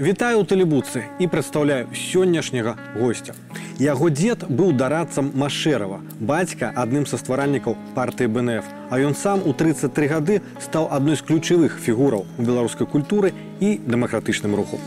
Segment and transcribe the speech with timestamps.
[0.00, 3.34] Вітаю ў тэлебуцы і прадстаўляю сённяшняга госця.
[3.76, 9.52] Яго дзед быў дарадцам Машэрава, бацька адным са стваральнікаў партыі БНФ, а ён сам у
[9.52, 14.80] 33 гады стаў адной з ключавых фігураў у беларускай культуры і дэмакратычным руху.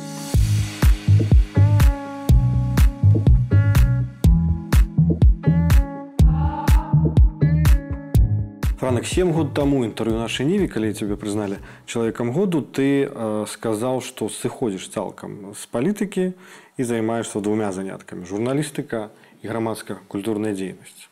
[9.04, 13.99] Франак 7 год таму інтэрв'ю нашай ніве, калі цябе прызналі чалавекам году, ты э, сказаў,
[13.99, 16.31] што сыходзіш цалкам з палітыкі
[16.80, 19.11] і займаешься двумя заняткамі журналістыка
[19.44, 21.11] і грамадская культурная дзейнасць.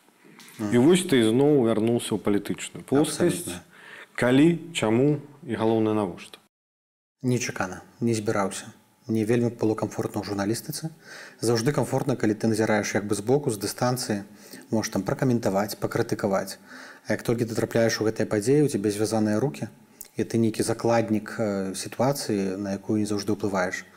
[0.59, 0.71] Mm.
[0.71, 3.59] І вось ты зноў вярнуўся ў палітычную плоскасць.
[4.15, 6.39] Калі, чаму і галоўнае навошта?
[7.19, 8.71] Нечакана, не збіраўся.
[9.11, 10.95] Не вельмі было камфортна ў журналістыцы.
[11.43, 14.23] Заўжды камфортна, калі ты назіраеш як бы збоку з дыстанцыі,
[14.71, 16.55] можаш там пракаментаваць, пакрытыкаваць.
[17.09, 19.71] Як толькі ты трапляеш у гэтыя падзеі, у цябе звязаныя рукі
[20.17, 21.39] і ты нейкі закладнік
[21.75, 23.87] сітуацыі, на якую не заўжды ўплываеш.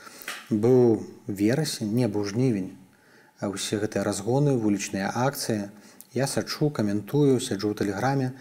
[0.50, 2.78] Быў верасень, не быў жнівень,
[3.42, 5.68] а ўсе гэтыя разгоны, вулічныя акцыі.
[6.14, 8.32] Я сачу, каментую, сяджу ў тэлеграме,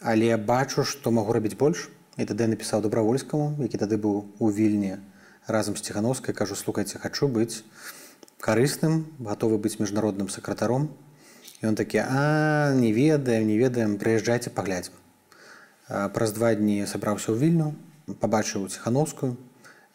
[0.00, 1.90] але бачу, што магу рабіць больш.
[2.18, 4.98] І тады напісаў добравольскаму, які тады быў у вільні
[5.46, 7.62] разам з ціхановскай кажу слухайце хачу быць
[8.42, 10.90] карысным, гатовы быць міжнародным сакратаром
[11.62, 14.94] Ён такі а не ведаем, не ведаем, прыязджайце паглядзім.
[15.88, 17.74] Праз два дні сабраўся ў вільню,
[18.20, 19.36] пабачыў ціхановскую.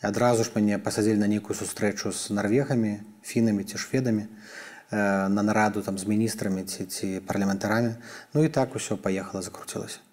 [0.04, 4.28] адразу ж мяне пасадзілі на нейкую сустрэчу з нарвегамі, фінамі ці шведамі
[4.92, 7.96] на нараду там з міністрамі ці ці парламентарамі.
[8.34, 10.04] Ну і так усё паехала, закруцілася.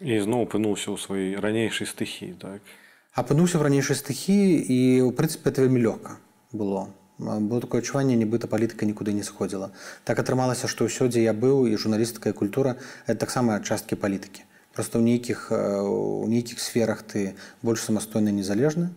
[0.00, 2.38] І зноў апынуўся ў сваёй ранейшай стыхі.
[2.38, 2.62] Так?
[3.18, 6.22] Апынуўся ў ранейшай стыхі і ў прынцыпе это вельмі лёгка
[6.54, 9.70] было было такое адчуванне нібыта палітыка нікуды не сходзіла
[10.04, 14.42] так атрымалася што ўсё дзе я быў і журналістыкая культура это таксама часткі палітыкі
[14.74, 18.90] просто ў нейкіх у нейкіх сферах ты больш самастойна незалежны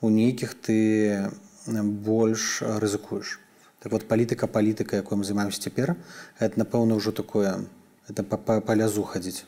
[0.00, 1.30] у нейкіх ты
[1.66, 3.40] больш рызыкуеш
[3.80, 5.96] так вот палітыка палітыка якой мы займаемся цяпер
[6.38, 7.66] это напэўна ўжо такое
[8.08, 9.44] это па, па, па лязу хадзіць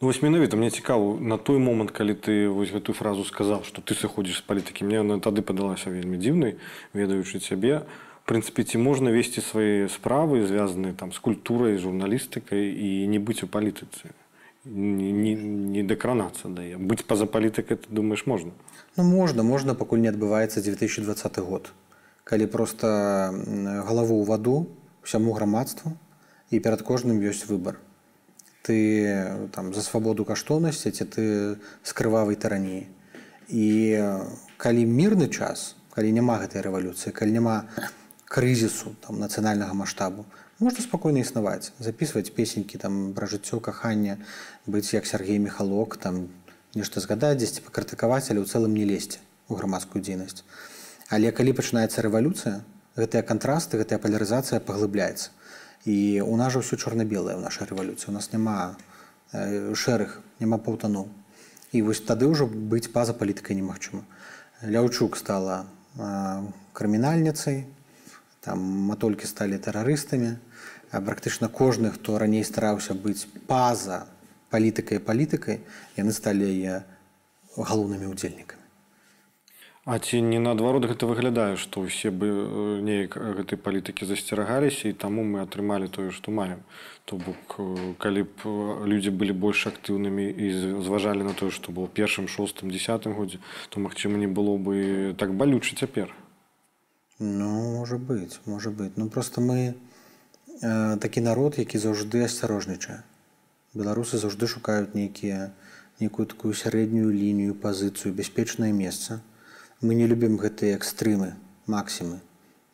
[0.00, 3.96] вось менавіта мне цікава на той момант калі ты вось гэтую фразу сказаў што ты
[3.96, 6.60] сыходзіш з палітыкі мне она тады падалася вельмі дзіўнай
[6.92, 7.88] ведаючы цябе.
[8.26, 13.48] Прынцыпе ці можна весці свае справы звязаныя там з культурай журналістыкай і не быць у
[13.48, 14.12] палітыцы?
[14.66, 16.74] Не, не, не дакранацца дае.
[16.74, 18.50] Быць па-за палітыкай ты думаеш можна?
[18.98, 21.72] Ну можна можна пакуль не адбываецца 2020 год.
[22.24, 22.86] Калі просто
[23.86, 24.74] галаву ў ваду
[25.06, 25.94] усяму грамадству
[26.50, 27.78] і перад кожным ёсць выбор
[28.66, 28.78] ты
[29.54, 31.24] там за свабоду каштоўнасці ці ты
[31.86, 32.88] з крывавай тараней
[33.48, 33.66] і
[34.58, 37.56] калі мірны час калі няма гэтай рэвалюцыі калі няма
[38.26, 40.26] крызісу там нацыянальнага маштабу
[40.58, 44.18] можна спакойна існаваць записывать песенькі там пра жыццё кахання
[44.66, 46.26] быць як Сергей михалок там
[46.74, 50.42] нешта згадаць дзесьці пакрытыкаваць але ў цэлым не лезці у грамадскую дзейнасць.
[51.08, 52.60] Але калі пачынаецца рэвалюцыя
[52.96, 55.30] гэтыя кантрасты гэтая палярызацыя паглыбляецца
[55.86, 58.74] і у нас жа ўсё чорна-белае ў нашай рэвалюцыі у нас няма
[59.30, 61.06] э, шэрых няма паўтану
[61.70, 64.02] і вось тады ўжо быць па-за палітыкай немагчыма.
[64.66, 66.42] Ляўчук стала э,
[66.74, 67.70] крымінальніцай
[68.42, 68.58] там
[68.90, 70.34] матолькі сталі тэрарыстамі
[70.90, 74.10] практычна кожны хто раней стараўся быць па-за
[74.50, 75.62] палітыкай палітыкай
[75.94, 76.82] яны сталі яе
[77.54, 78.65] галоўнымі удзельнікамі
[79.86, 84.96] А ці не наадварот гэта выглядае, што ўсе бы э, неяк гэтай палітыкі засцерагаліся і
[84.98, 86.64] таму мы атрымалі тое, што маем.
[87.06, 90.46] То бок э, калі б э, людзі былі больш актыўнымі і
[90.82, 93.38] зважалі на тое, што было першым шостым десятым годзе,
[93.70, 96.10] то магчыма не было бы так балюча цяпер.
[97.22, 98.98] Ну можа быць, можа быць.
[98.98, 103.06] Ну просто мы э, такі народ, які заўжды асцярожнічае.
[103.70, 105.54] Беларусы заўжды шукаюць нейкія
[106.02, 109.22] нейкую такую сярэднюю лінію пазіцыю бяспечнае месца
[109.80, 111.36] мы не любім гэтыя экстрымы
[111.68, 112.24] максімы.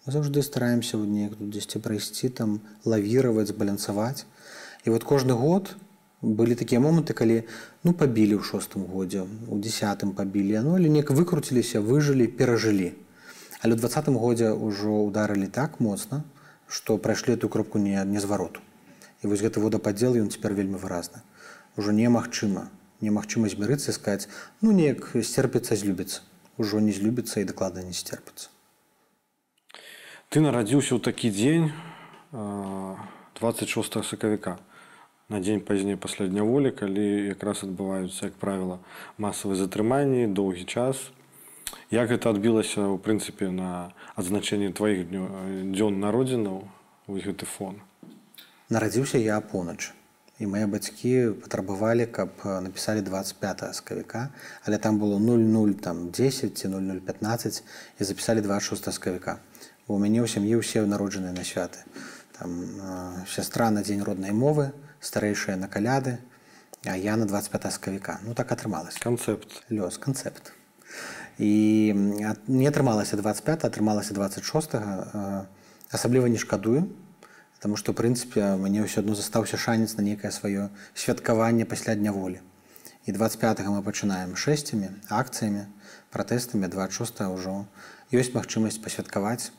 [0.07, 4.23] Мы заўжды стараемся ў неяк тут дзесьці прайсці там лавіраваць балянсаваць
[4.87, 5.75] і вот кожны год
[6.23, 7.43] былі такія моманты калі
[7.83, 12.95] ну пабілі ў шостым годзе у десятым пабілі ну але неяк выкруціліся выжылі перажылі.
[13.67, 16.23] Але ў двадцатым годзе ўжо ударылі так моцна
[16.71, 18.63] што прайшлі эту кропку не незвароту.
[19.23, 21.27] І вось гэты водападзел ён цяпер вельмі выразна
[21.75, 22.71] ужо немагчыма
[23.03, 24.31] немагчыма змірыцца сказаць
[24.63, 26.23] ну неяк сцерпіцца злюбіцца
[26.59, 28.49] ўжо не злюбіцца і дакладна не сцерпацца.
[30.29, 31.73] Ты нарадзіўся ў такі дзень
[32.33, 34.59] 26 сакавіка
[35.29, 38.81] на дзень пазней пасля дня волі, калі якраз адбываюцца, як правіла,
[39.17, 41.13] масавыя затрыманні, доўгі час.
[41.89, 46.69] Як гэта адбілася ў прынцыпе на адзначэнне тваіх дзён народзінаў
[47.09, 47.81] у гэты фон?
[48.69, 49.93] Нарадзіўся я апонач
[50.39, 54.29] і мае бацькі патрабавалі каб напісалі 25 скавіка
[54.65, 57.63] але там было 00 там 10 ці 0015
[58.01, 59.39] і запісалі 26 скавіка
[59.87, 61.83] у мяне ў сям'і ўсе народжаныя на святы.
[62.39, 66.19] Там сястра на дзень роднай мовы старэйшая на каляды
[66.85, 70.53] а я на 25 скавіка ну так атрымалась канцэпт лёс канцэпт
[71.39, 71.93] і
[72.49, 74.75] не атрымалася 25 атрымалася 26
[75.91, 76.89] асабліва не шкадую
[77.63, 80.67] Таму што прынцыпе мне ўсё адно застаўся шанец на нейкае сваё
[80.99, 82.43] святкаванне пасля дня волі.
[83.07, 85.71] І 25 мы пачынаем шэсцямі, акцыямі,
[86.11, 87.63] пратэстамі 26 ўжо
[88.11, 89.55] ёсць магчымасць пасвяткаваць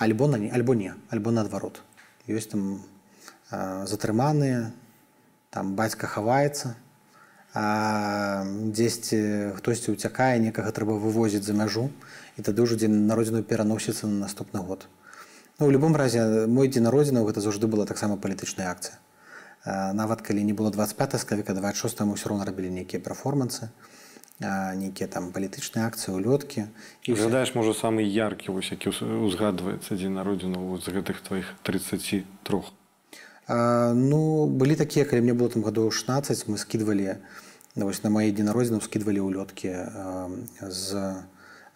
[0.00, 1.84] альбо на не альбо не альбо наадварот.
[2.32, 2.80] ёсць там
[3.52, 4.72] а, затрыманыя,
[5.52, 6.80] там бацька хаваецца,
[7.54, 11.92] дзесьці хтосьці ўцякае, некага трэба вывозіць за мяжу
[12.34, 14.88] і тады ўжо дзень народзіну пераносіцца на наступны год.
[15.58, 18.98] Ну, у любом разе мой дзень народзінаў гэта заўжды была таксама палітычная акцыя.
[19.64, 23.70] Нават калі не было 25 скавіка 26 мы ўсё роўна рабілі нейкія перформансы
[24.42, 26.66] нейкія там палітычныя акцыі улёткі
[27.06, 32.26] і жадаеш можа самы яркі вось які узгадваецца дзень народзінаў з гэтых тваіх 33
[33.46, 37.22] а, ну былі такія калі мне было там гадоў 16 мы скідвалі
[37.78, 39.70] вось на мае дні народзінаў скідвалі улёткі
[40.66, 41.14] з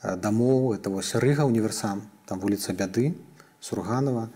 [0.02, 0.74] дамоў.
[0.74, 3.14] Это вось рыга універсам там вуліца бяды
[3.60, 4.28] сурганова.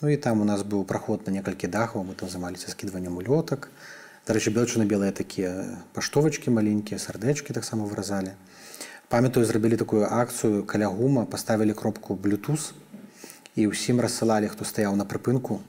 [0.00, 3.70] Ну і там у нас быў праход на некалькі дахаў мы там замаліся скідваннем улётак
[4.26, 8.34] дарэчы белчына-белыя такія паштовачкі маленькія сардэчкі таксама выразалі.
[9.08, 12.74] Памятаю зрабілі такую акцыю каля гума паставілі кропку блютуз
[13.54, 15.62] і ўсім рассылалі хто стаяў на прыпынку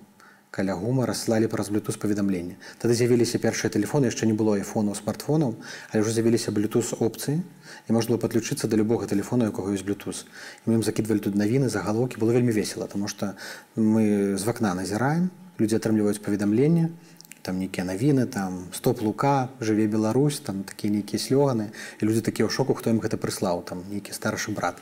[0.52, 5.56] каля гума раслалі праз блютуз паведамлення тады з'явіліся першыя тэлефоны яшчэ не было айфонаў смартфонаў
[5.92, 7.42] але ўжо з'явіліся блютуз опцыі
[7.88, 10.26] і можна было падключыцца да любога тэлефона якога ёсць блютуз
[10.66, 12.20] мы ім закідвалі тут навіны загалоўкі.
[12.20, 13.36] Было вельмі весела тому что
[13.76, 15.30] мы з вакна назіраем
[15.60, 16.90] людзі атрымліваюць паведамленне
[17.42, 21.72] там нейкія навіны там стоп лука жыве Беларусь там такія нейкія слёганы.
[22.00, 24.76] І людзі такія ў шоку хто ім гэта прыслаў там нейкі старшы брат.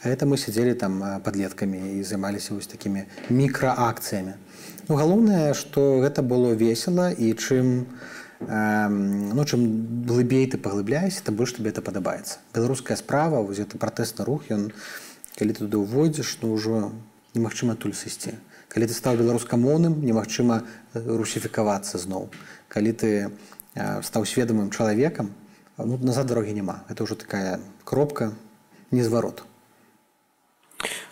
[0.00, 4.40] А это мы сядзелі там падлеткамі і займаліся вось такімі мікраакцыямі
[4.88, 7.90] Ну, галоўнае што гэта было весела і чым
[8.38, 12.38] э, ну, чым глыбей ты паглыбляешся там больш табе это падабаецца.
[12.54, 14.70] Беларуская справа вось это пратэсны рух ён
[15.34, 16.92] калі ты туды ўводзіш ну ўжо
[17.34, 18.38] немагчыма туль сысці.
[18.70, 20.62] Калі ты стаў беларускамоўным немагчыма
[20.94, 22.30] русіфікавацца зноў.
[22.70, 25.34] Калі ты э, стаў сведомым чалавекам
[25.82, 26.86] ну, назад дарогі няма.
[26.86, 28.38] Это ўжо такая кропка
[28.94, 29.42] незварот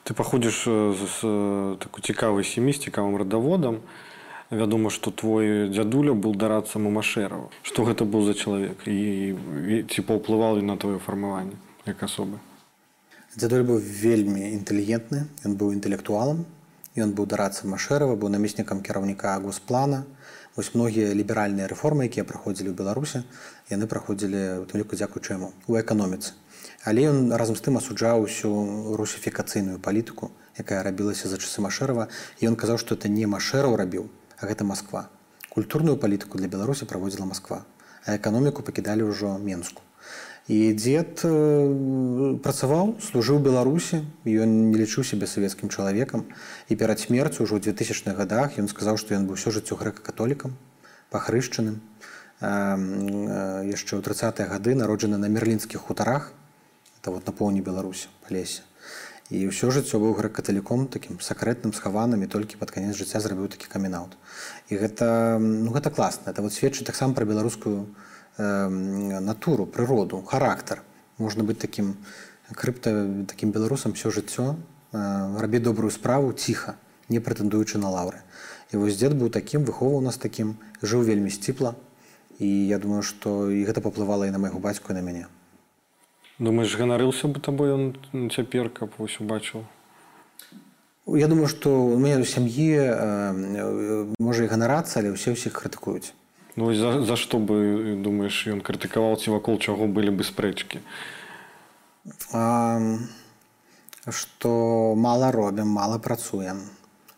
[0.05, 0.65] ты паходзіш
[1.01, 1.15] з
[1.81, 3.81] такой цікавай сем'і з цікавым радаводам
[4.51, 10.61] вядома што твой дзядуля быў дарадцам мамашэраў што гэта быў за чалавек і ці паўплываў
[10.61, 11.57] на твоё фармаванне
[11.89, 12.37] як асобы
[13.37, 16.45] дзядуль быў вельмі інтэлігентны ён быў інтэлектуалам
[16.95, 20.05] ён быў дарацам машэрава быў намеснікам кіраўніка госплана.
[20.55, 23.25] Вось многія ліберальныя рэформы якія праходзілі ў беларусе
[23.67, 26.39] яны праходзілі толькі дзякуючы яму у эканоміцы
[26.85, 28.53] Але ён разам з тым асуджаў усю
[29.01, 30.29] русіфікацыйную палітыку,
[30.61, 32.13] якая рабілася за часы машэрава
[32.45, 35.09] ён казаў, што это не машэраў рабіў, а гэта Масква.
[35.49, 37.65] Культурную палітыку для Беларусі праводзіла Масква,
[38.05, 39.81] а эканоміку пакідалі ўжо менску.
[40.45, 46.29] І дзед э, працаваў, служыў Беларусі, ён не лічыў сябе савецкім чалавекам
[46.69, 50.53] і перад смерцю ўжо ў 2000-х годах ён сказаў, што ён быў усё жыццё грэка-католікам,
[51.09, 51.81] пахрышчаным.
[52.45, 56.35] яшчэ ў 30-е гады народжаны на мерлінскіх хутарах
[57.05, 58.65] это вот на поўні беларусі па лесе
[59.29, 63.69] і ўсё жыццё быў грэк-каталіком такім сакрэтным схаваным і толькі пад канец жыцця зрабіў такі
[63.69, 64.17] камінаут
[64.73, 67.93] і гэта ну гэта класна это вот сведчыць таксама пра беларускую
[68.41, 70.81] э, натуру прыроду характар
[71.21, 71.93] можна быць такім
[72.57, 72.97] крыпта
[73.29, 76.81] такім беларусам все жыццё э, рабіць добрую справу ціха
[77.13, 78.25] не прэтэндуючы на лаўры
[78.73, 81.77] і вось дзед быў такім выховаў нас такім жыў вельмі сціпла
[82.41, 85.29] і я думаю што і гэта паплывала і на майго бацьку і на мяне
[86.39, 89.65] думаешь ганарыўся бы табой ён цяпер каб вось убачыў
[91.07, 92.69] я думаю што у мяне у сям'і
[94.19, 96.17] можа і ганарацца але ўсе ўсіх крытыкуюць.
[96.57, 100.81] Ну за, за што бы думаеш ён крытыкаваў ці вакол чаго былі бы спрэчкі?
[104.09, 104.51] Што
[104.97, 106.65] мала робім мала працуем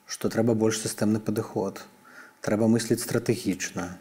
[0.06, 1.82] што трэба больш сістэмны падыход
[2.42, 3.98] трэба мысліць стратэгічна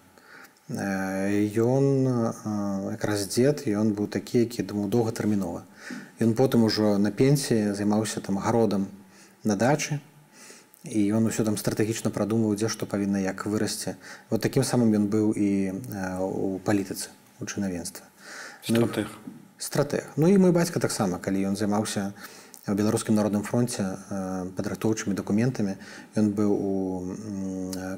[0.70, 1.86] ён
[2.90, 5.62] якраз дзед ён быў такі які думаў доўгатэрмінова
[6.20, 8.88] ён потым ужо на пенсіі займаўся там гародам
[9.44, 10.02] на дачы
[10.84, 13.94] і ён усё там стратэгічна прадумаў дзе што павінна як вырасці
[14.30, 15.50] вот такім самым ён быў і
[16.18, 18.06] у палітыцы у чынавенства
[18.70, 18.90] ну,
[19.58, 20.10] стратег.
[20.18, 22.14] Ну і мой бацька таксама калі ён займаўся
[22.66, 24.02] у беларускім народным фронте
[24.58, 25.78] падрыхтоўчымі дакументамі
[26.18, 26.74] ён быў у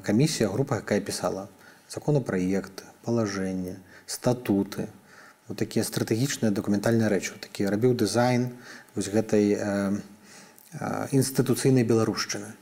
[0.04, 1.48] камісія група якая пісала
[1.88, 4.88] законапраекты палажэнне статуты.
[5.48, 7.40] Вот такія стратэгічныя дакументальныя рэчы.
[7.40, 8.52] Такі рабіў дызайн
[8.94, 9.58] вось гэтай э,
[10.76, 12.52] э, інстытуцыйнай беларушчыны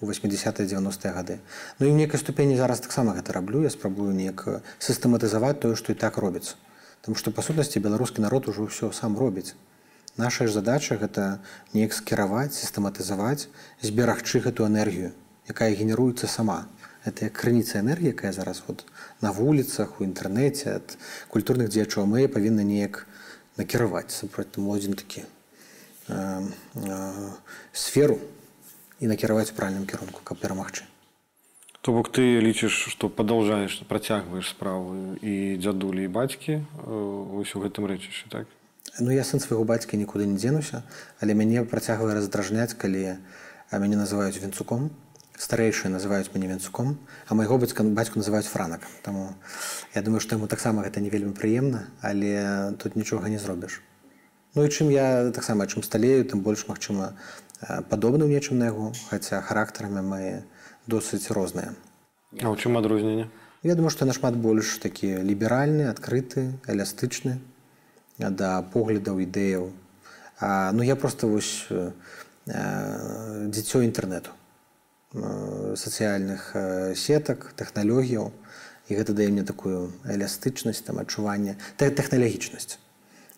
[0.00, 1.38] 80-90 гады.
[1.78, 3.62] Ну і ў нейкай ступені зараз таксама гэта раблю.
[3.66, 6.54] Я спрабую неяк сістэматызаваць тое што і так робіцца.
[7.02, 9.58] Таму што па сутнасці беларускі народ ужо ўсё сам робіць.
[10.14, 11.42] Наша ж задача гэта
[11.74, 13.50] неяк скіраваць сістэматызаваць
[13.82, 15.10] зберагчы гэту энергію
[15.48, 16.66] якая генеруецца сама
[17.04, 18.84] это як крыніца энергіі якая зараз вот
[19.20, 20.96] на вуліцах у інтэрнэце ад
[21.28, 23.06] культурных дзеячаў мы павінны неяк
[23.56, 25.24] накіраваць супраць один такі
[26.08, 27.30] э, э,
[27.72, 28.18] сферу
[29.00, 30.84] і накіраваць правильным кірунку каб перамагчы.
[31.82, 38.30] То бок ты лічыш што падаўжаеш працягваеш справы і дзядулі і бацькі э, гэтым рэчышы
[38.30, 38.46] так?
[39.00, 40.86] Ну я сын свайго бацькі нікуды не дзенуся
[41.18, 43.18] але мяне працягвае раздражняць калі
[43.72, 44.90] мяне называюць вінцуком
[45.42, 46.94] старэйшыя называюць мяне венцуком
[47.26, 48.86] а майго бацька бацьку называюць франак.
[49.02, 49.34] Таму
[49.94, 53.82] я думаю што яму таксама гэта не вельмі прыемна але тут нічога не зробіш.
[54.54, 57.14] Ну і чым я таксама чым сталею тым больш магчыма
[57.90, 60.20] падобна ў нечым на яго хаця характарамі мы
[60.86, 61.74] досыць розныя.
[62.38, 63.26] А ў чым адрозненне?
[63.66, 67.40] Я думаю што нашмат больш такі ліберальны адкрыты элястычны
[68.18, 69.72] да поглядаў ідэяў.
[70.78, 71.66] Ну я просто вось
[72.46, 74.38] дзіцё інтэрнэту
[75.14, 78.32] сацыяльных э, сетак тэхналогіяў.
[78.88, 82.78] І гэта дае мне такую элястычнасць там адчування тэхналагічнасць.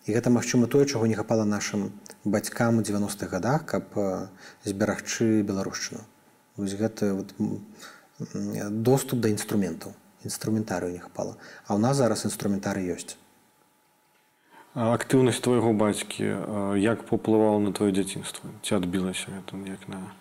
[0.05, 1.91] І гэта магчыма тое чаго не хапала нашим
[2.23, 4.27] бацькам у 90-х годах каб э,
[4.63, 6.01] зберагчы беларушчыну.
[6.55, 7.35] Вось гэта вот,
[8.71, 9.93] доступ да інструментаў.
[10.23, 11.37] Інструментарыю не хапала.
[11.67, 13.19] А ў нас зараз інструментары ёсць.
[14.75, 18.47] Актыўнасць твайго бацькі як паўплывала на твоё дзяцінства?
[18.63, 20.15] Ці адбілася гэта як на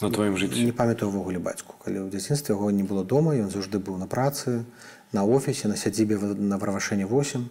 [0.00, 0.64] на тваім жыцці?
[0.64, 1.76] не памятаю ўвогуле бацьку.
[1.84, 4.64] Калі ў дзяцінстве яго не было дома ён заўжды быў на працы
[5.12, 7.44] на офісе на сядзібе на правашэнне 8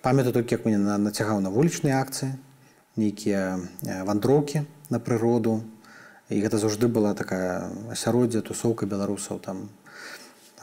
[0.00, 2.32] памятаю толькі як мяне нацягаў на вулічныя акцыі
[2.96, 3.60] нейкія
[4.08, 5.60] вандроўкі на прыроду.
[6.32, 9.68] І гэта заўжды была такая асяроддзе тусоўка беларусаў там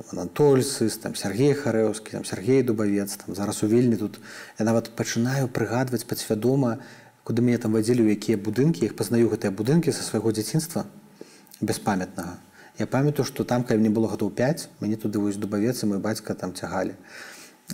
[0.09, 4.19] анатольцы там Сергей харэўскі там Сергей дубавец там зараз у вельмі тут.
[4.57, 6.81] Я нават пачынаю прыгадваць падсвядома
[7.23, 10.89] куды мяне там вадзілі ў якія будынкі іх пазнаю гэтыя будынкі са свайго дзяцінства
[11.69, 12.37] беспамятнага
[12.79, 15.99] я памятаю што там калі мне было гадоў 5 мяне туды вось дубавец і мой
[15.99, 16.95] бацька там цягалі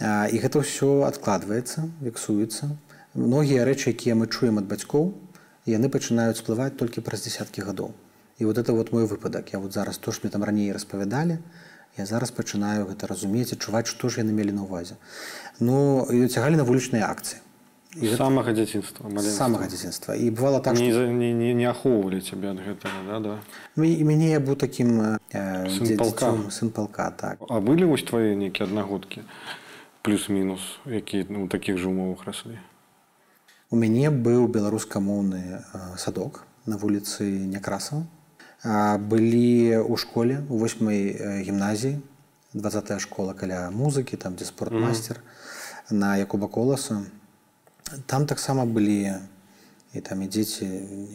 [0.01, 2.69] а, і гэта ўсё адкладваецца віксуецца
[3.13, 5.13] многія рэчы якія мы чуем ад бацькоў
[5.69, 7.93] яны пачынаюць сплываць толькі праз десяткі гадоў.
[8.39, 9.51] І вот это вот мой выпадак.
[9.53, 11.37] Я вот зараз то ж мне там раней распавядалі
[11.97, 14.95] я зараз пачынаю гэта разумець адчуваць што ж яны мелі на увазе
[15.59, 17.41] ну цягалі на вулічныя акцыі
[18.01, 21.05] і самага дзяцінства самага дзяцінства і бывало так не, што...
[21.07, 23.35] не, не, не ахоўвалі цябе ад гэтага да, да?
[23.83, 27.43] і мяне я быў такім э, сын палка сын палка так.
[27.49, 29.23] А былі вось твае нейкія аднагодкі
[30.01, 32.59] плюс-мінус які ну, такіх жа умовах раслі
[33.69, 35.61] у мяне быў беларускамоўны э,
[35.97, 38.07] садок на вуліцы някрасава
[38.63, 41.99] былі ў школе у восьмай э, гімназіі
[42.53, 45.93] 20 школа каля музыкі там дзе спортмастер mm -hmm.
[45.93, 47.05] на якуба коласа
[48.05, 49.15] там таксама былі
[49.93, 50.65] і там і дзеці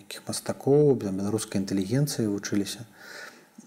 [0.02, 2.82] якіх мастакоў беларускай інтэлігенцыі вучыліся.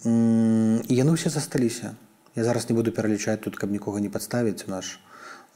[0.03, 1.95] І яны ўсе засталіся.
[2.35, 4.99] Я зараз не буду пералічаць тут каб нікога не падставіць у наш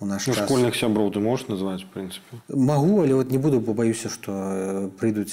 [0.01, 2.41] у наш ну, школьных сяброў ты можаш назваць прынцыпе?
[2.49, 5.29] Магу але вот не буду побаюся што прыйдуць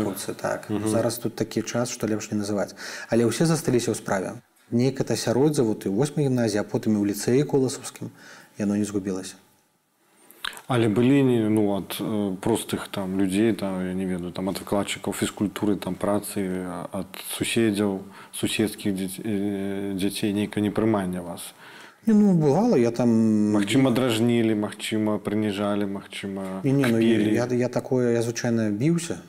[0.00, 0.70] помсці так.
[0.70, 0.88] угу.
[0.88, 2.72] зараз тут такі час што лепш не называць.
[3.10, 4.40] Але ўсе засталіся ў справе.
[4.70, 8.08] Нейка асяроддзя вот і восьмай гімназія а потым і ў ліцэі коласаўскім
[8.56, 9.36] яно не згубілася
[10.66, 11.20] Але былі
[11.52, 15.94] ну, ад э, простых там людзей там, я не ведаю там ад выкладчыкаў фізкультуры там
[15.94, 18.00] працы ад суседзяў
[18.32, 21.52] суседскіх дзяцей нейка непрымання вас.
[22.06, 23.12] Ну бывало я там
[23.52, 29.20] Магчыма дражнілі магчыма прыніжалі магчыма не, не, ну, я, я такое я звычайна біўся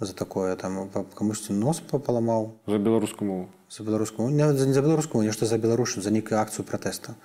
[0.00, 2.56] за такое там камусьці нос паламаў.
[2.66, 3.48] За беларускую мову.
[3.68, 7.16] За беларускую не, за, беларускую нешта за беларушу за нейкую акцыю пратэста.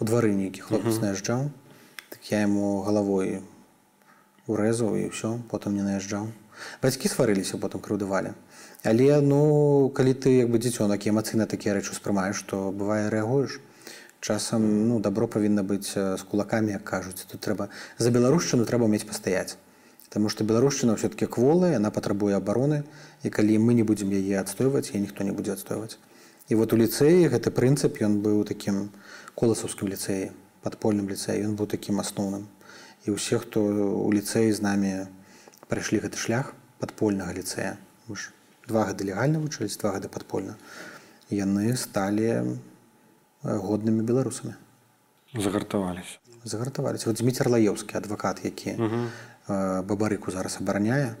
[0.00, 1.38] У двары нейкі хлопец наязджаў.
[1.38, 1.67] uh -huh
[2.10, 3.40] так я ему галавой
[4.48, 6.28] урэзаў і ўсё потым не наязджаў
[6.82, 8.34] бацькі сварыліся потым крыўдывалі
[8.84, 13.60] але ну калі ты як бы дзіцё такі эмацыйна такія рэчы успрымаеш то бывае рэагуеш
[14.20, 19.06] часам ну добро павінна быць з кулакамі як кажуць тут трэба за беларушчыну трэба мець
[19.06, 19.56] пастаяць
[20.08, 22.80] Таму што беларушчына ўсё-таки кволая яна патрабуе абароны
[23.22, 26.00] і калі мы не будзем яе адстойваць і ніхто не будзе адстойваць
[26.48, 28.88] і вот у ліцэі гэты прынцып ён быў такім
[29.36, 32.46] коласаўскім ліцэі падпольным ліцэі ён быў такім асноўным
[33.06, 34.92] і ўсе хто у ліцэі з намі
[35.68, 37.76] прайшлі гэты шлях падпольнага ліцэя
[38.68, 40.56] два гады легальна вучылись два гады падпольна
[41.30, 42.58] яны сталі
[43.42, 44.54] годнымі беларусамі.
[45.34, 46.18] Загартаваліся.
[46.44, 47.06] Загартаваліся.
[47.06, 48.76] Вот зміцер лаеўскі адвакат які
[49.48, 51.16] бабарыку зараз абараняе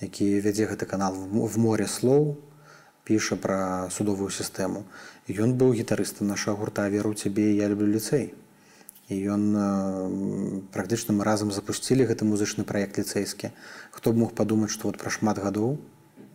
[0.00, 2.36] які вядзе гэты канал в море слоў
[3.04, 4.84] піша пра судовую сістэму.
[5.28, 8.34] Ён быў гітарыстам нашага гурта веру цябе я люблю ліцэй
[9.08, 9.42] і ён
[10.74, 13.54] практычна мы разам запусцілі гэты музычны праект ліцэйскі.
[13.94, 15.78] Хто б мог падумаць што вот пра шмат гадоў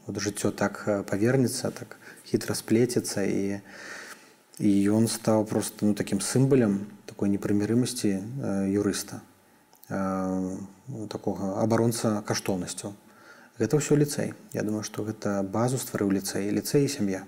[0.08, 3.60] вот жыццё так павернецца так хітра сплецецца і
[4.62, 8.12] і ён стаў просто ну такім сімбалем такой непрымірымасці
[8.72, 9.20] юрыста
[11.12, 12.96] такога абаронца каштоўнасцю
[13.60, 14.34] гэта ўсё ліцэй.
[14.56, 16.50] Я думаю што гэта базу стварыў ліцэй.
[16.56, 17.22] Ліцэй і сям'я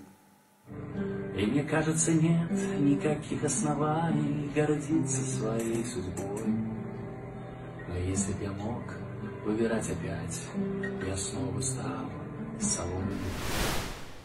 [1.36, 6.42] И мне кажется, нет никаких оснований гордиться своей судьбой.
[7.88, 8.82] Но если б я мог
[9.44, 10.40] выбирать опять,
[11.06, 12.10] я снова стал
[12.60, 13.18] соломой.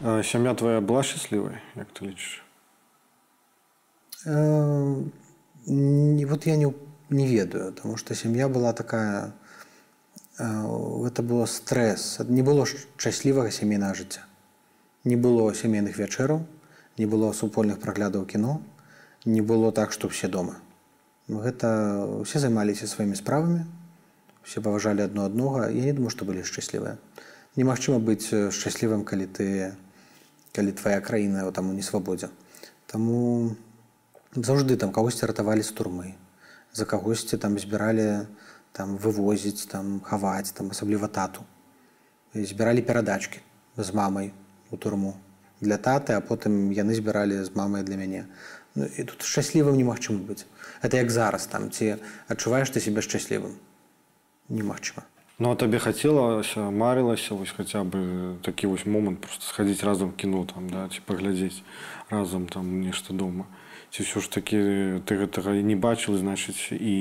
[0.00, 2.40] А сям'я твоя была счастлівай як ты лічыш
[4.26, 5.02] Э,
[5.66, 6.72] не- вот я не,
[7.10, 9.34] не ведаю, потому что семья была такая,
[10.38, 10.44] э,
[11.06, 14.24] это было стресс, не было шчаслівага сямейнага жыцця.
[15.04, 16.46] Не было сямейных вячэраў,
[16.99, 18.59] не было супольных праглядаў кіно,
[19.25, 20.59] не было так, што ўсе дома.
[21.31, 23.63] Гэта усе займаліся сваімі справамі,
[24.43, 25.69] все паважалі адно аднога.
[25.69, 26.97] Я не думаю, што былі шчаслівыя.
[27.55, 29.47] Немагчыма быць э, шчаслівым, калі ты
[30.53, 32.29] калі твая краіна там у несвабодзе.
[32.89, 33.55] Таму
[34.35, 36.13] заўжды там кагосьці ратавалі з турмы
[36.73, 38.27] за кагосьці там збіралі
[38.71, 41.41] там вывозіць там хаваць там асабліва тату
[42.33, 43.41] збіралі перадачкі
[43.77, 44.31] з мамай
[44.69, 45.15] у турму
[45.61, 48.25] для таты а потым яны збіралі з мамай для мяне.
[48.75, 50.45] Ну, і тут шчаслівым немагчыма быць.
[50.81, 51.97] Это як зараз там ці
[52.27, 53.57] адчуваеш ты себе шчаслівым?
[54.49, 55.03] Немагчыма.
[55.39, 60.43] Ну а табе хацелася марылася вось хаця бы такі вось момант просто схадзіць разам кіно
[60.43, 61.63] там да ці паглядзець
[62.09, 63.47] разам там нешта дома.
[63.89, 64.59] Ці ўсё ж такі
[65.07, 66.95] ты гэтага не бачыў значыць і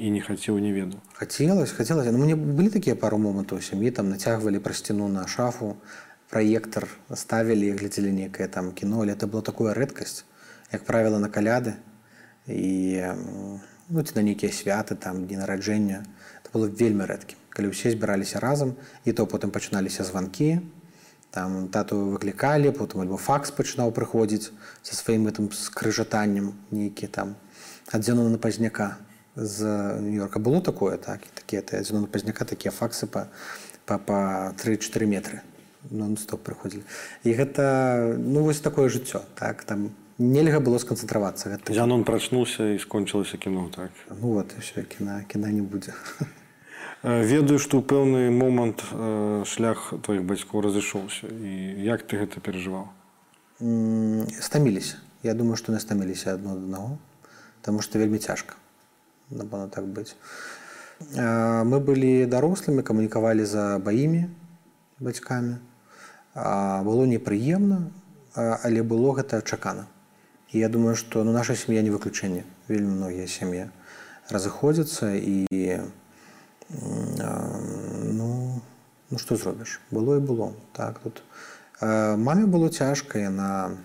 [0.00, 2.08] і не хацеў не ведаў Хотелось, хотелось.
[2.10, 5.76] Ну, мне были такие пару моментов у семьи, там натягивали про стену на шафу,
[6.32, 9.04] проектор ставили и глядели некое там кино.
[9.04, 10.24] Или это была такая редкость,
[10.70, 11.74] как правило, на коляды
[12.46, 16.04] и м, ну, ці на некие святы, там, дні народження.
[16.42, 17.38] Это было вельми редким.
[17.56, 20.60] Коли все збиралися разом, і то потім починалися звонки,
[21.30, 24.46] там тату викликали, потім альбо факс починав приходити
[24.84, 27.34] зі своїм там скрижатанням, ніякі там
[27.92, 28.96] ад Зенона Пазняка
[29.36, 29.62] з
[30.00, 30.38] Нью-Йорка.
[30.38, 31.20] Було такое, так?
[31.26, 33.22] І такі ад Зенона Пазняка такі факси по,
[33.84, 35.40] по, по 3-4 метри
[35.90, 36.84] нон-стоп приходили.
[37.24, 39.64] І гэта, ну, вось такое жыццё, так?
[39.64, 41.50] Там нельга было сканцэнтравацца.
[41.50, 45.94] Гэта, Зянон прачнуўся і скончылася кіно так ну, вот, все, кіна, кіна не будзе.
[47.02, 48.86] Ведаю што ў пэўны момант
[49.50, 52.86] шлях тваіх бацькоў разышоўся і як ты гэта перажываў
[54.38, 56.98] стаміліся я думаю што не стаміліся адно ад аднаго
[57.62, 58.54] таму што вельмі цяжка
[59.30, 60.14] напэўна так быць
[61.10, 64.30] мы былі дарослымі камунікавалі за баімі
[65.02, 65.58] бацькамі
[66.34, 67.90] было непрыемна
[68.34, 69.86] але было гэта чакана.
[70.52, 72.44] І я думаю што ну, наша сям'я не выключэнне.
[72.68, 73.68] Вельмі многія сям'і
[74.30, 75.46] разыходзяцца і
[78.12, 78.60] ну
[79.10, 79.80] ну што зробіш?
[79.90, 80.52] Было і было.
[80.72, 81.22] Так тут
[81.80, 83.76] маме было цяжка яна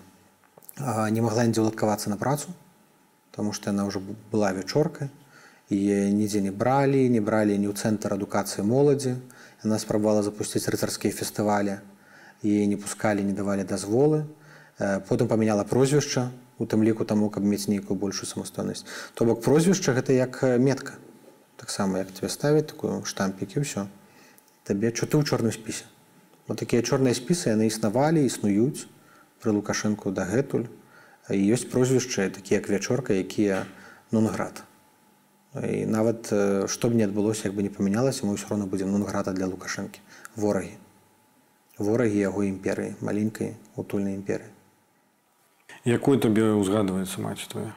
[1.10, 2.48] не магла нідзе ўладкавацца на працу
[3.36, 4.00] тому што яна ўжо
[4.32, 5.10] была вячоркай
[5.68, 5.76] і
[6.16, 9.20] нідзе не бралі не бралі ні ў цэнтр адукацыі моладзі.
[9.64, 11.80] Яна спрабавала запусціць рыцарскія фестывалі
[12.42, 14.24] і не пускалі не давалі дазволы.
[14.78, 18.86] Потым памяняла прозвішча у тым ліку таму каб мець нейкую большую самастойнасць.
[19.14, 20.94] То бок прозвішча гэта як метка.
[21.56, 23.86] Таксама як тебе ставяць такую штампікі ўсё.
[24.62, 25.84] Табе чо ты ў чорным спісе.
[26.46, 28.86] Вот такія чорныя спісы яны існавалі існуюць
[29.42, 30.70] пры лукашэнку дагэтуль.
[31.28, 33.66] Ёсць прозвішчы такі як вячорка якія
[34.14, 34.62] нунград
[35.58, 36.30] і нават
[36.68, 40.00] што б не адбылося як бы не памянялася мы ўсё роўно будзем нунграда для лукашэнкі.
[40.36, 40.76] Ворагі
[41.78, 44.50] ворагі яго імперыі маленькай утульнай імперыі.
[45.86, 47.72] Якой табе ўзгадваецца маці твоя?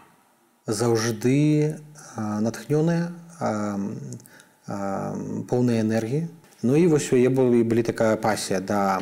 [0.65, 1.77] Заўжды
[2.17, 3.13] натхнёная
[5.47, 6.27] поўнай энергіі.
[6.61, 9.01] Ну і вось у яе былі былі такая пасія да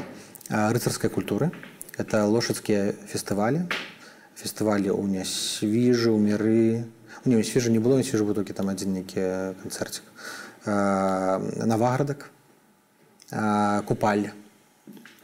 [0.50, 1.52] рыцарскай культуры.
[2.00, 3.68] Это лошадскія фестывалі.
[4.40, 6.88] Фестывалі ў нясвіжы ў міры.
[7.28, 10.04] Не ў свежа не было свежа толькі там адзін нейкі канцэрцік
[10.66, 12.32] наваградак
[13.86, 14.32] купаль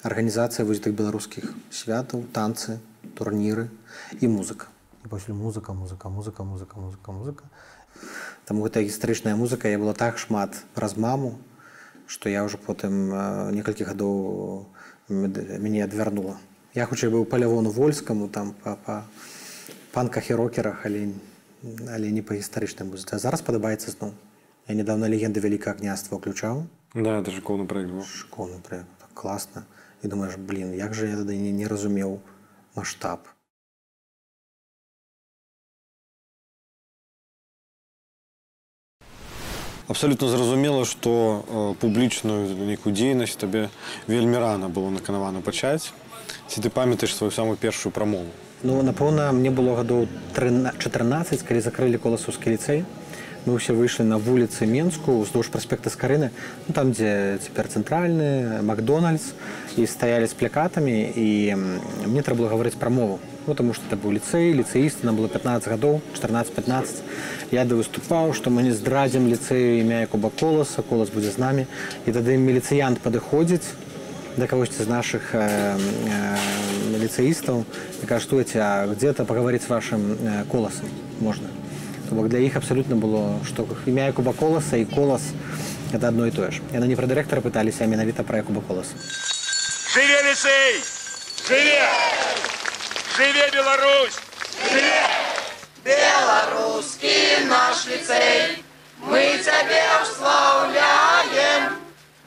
[0.06, 2.78] арганізацыя вось тых беларускіх святаў танцы
[3.18, 3.68] турніры
[4.22, 4.70] і музыка.
[5.02, 7.44] І пасля музыка музыка музыка музыка музыка музыка.
[8.46, 9.68] Таму гэта гістарычная музыка.
[9.68, 11.36] Я была так шмат праз маму
[12.08, 14.70] што я ўжо потым э, некалькі гадоў
[15.10, 16.38] мяне адвярнула
[16.78, 19.06] я хутчэй быў палявону вольскаму там па, па,
[19.94, 21.10] панках і рокерах але
[21.90, 24.14] але не па гістарычнай музыцы а зараз падабаецца зноў
[24.70, 26.66] я недавно легенды вялікае княства ўключаў
[26.96, 27.32] Да, это
[27.68, 28.04] проект был.
[28.06, 29.66] школьны проект так класна
[30.06, 32.20] і думаеш блин як же я тады не, не разумеў
[32.76, 33.26] маштаб
[39.88, 41.12] Абсолютно зразумела, што
[41.46, 43.70] э, публічную нейкую дзейнасць табе
[44.08, 45.94] вельмі рана было наканавана пачаць.
[46.50, 48.34] Ці ты памятаеш сваю самую першую прамову?
[48.64, 52.82] Ну напэўна мне было гадоў 13 14 калі закрылі коласаўскі ліцэй
[53.47, 56.31] мы ўсе выйшлі на вуліцы менску уздоўж праспекта скарыны
[56.69, 59.33] ну, там дзе цяпер цэнтральны макдональдс
[59.77, 63.85] і стаялі з плякатамі і м, мне трэба было гаварыць пра мову ну, таму што
[63.89, 68.73] это быў ліцэй ліцэісты нам было 15 гадоў 14-15 я да выступаў што мы не
[68.77, 71.65] здрадзім ліцэю імя якуба коласа колас будзе з намі
[72.05, 73.73] і тады міліцыянт падыходзіць
[74.37, 77.65] да кагосьці з наших э, э, лицеистов
[78.03, 80.89] и кажут, что а где-то поговорить с вашим э, колосом
[81.21, 81.49] можно.
[82.10, 85.22] То бок для іх абсолютно было, что імя Якуба Коласа и Колос–
[85.94, 86.62] это одно и то же.
[86.74, 88.94] И они про директора пытались, а менавіта про Якуба Коласа.
[89.94, 90.84] Живе ліцей!
[91.48, 91.90] Живе!
[93.18, 94.20] Живе Беларусь!
[95.86, 98.64] Белорусский наш лицей,
[99.00, 101.78] мы тебя уславляем.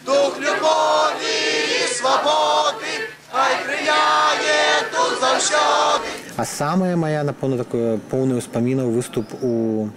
[0.06, 6.27] Дух любови и свободы, хай прыяе тут заўсёды.
[6.38, 9.90] А самая моя, напэўна, такое поўную ўспамінаў выступ у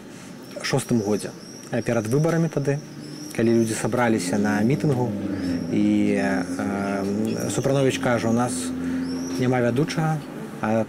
[0.66, 1.30] шостым годзе.
[1.70, 2.80] А перад выбарамі тады,
[3.38, 5.06] калі людзі сабраліся на мітынгу
[5.70, 5.86] і
[6.18, 8.58] э, Супранович кажа, у нас
[9.38, 10.18] няма вядучага,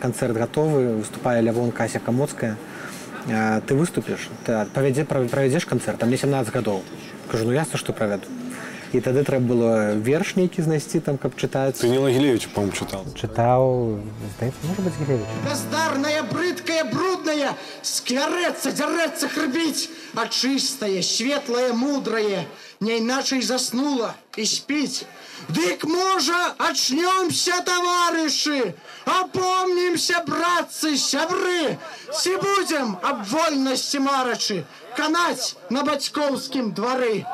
[0.01, 2.57] канцэрт гатовы, выступае Лявон Кася Камоцкая.
[3.29, 6.81] Э, ты выступіш, ты павядзе, правядзеш канцэрт, там мне 17 гадоў.
[7.29, 8.25] Кажу, ну ясна, што правяду.
[8.93, 11.81] І тады трэба было верш нейкі знайсці там, каб чытаць.
[11.81, 13.07] Ты не Лагілевич, по-моему, чытал.
[13.17, 14.05] Чытаў.
[15.49, 22.45] Бездарная, брыдкая, брудная, склярэцца, дзярэцца, хрбіць, а чыстае, светлае, мудрае,
[22.85, 25.09] не іначай заснула і спіць.
[25.49, 28.75] Дык можа, ачнёмся, таварышы,
[29.09, 31.79] апомнімся, братцы, сябры,
[32.13, 34.63] ці будзем аб вольнасці марачы,
[34.97, 37.25] канаць на бацькоўскім двары.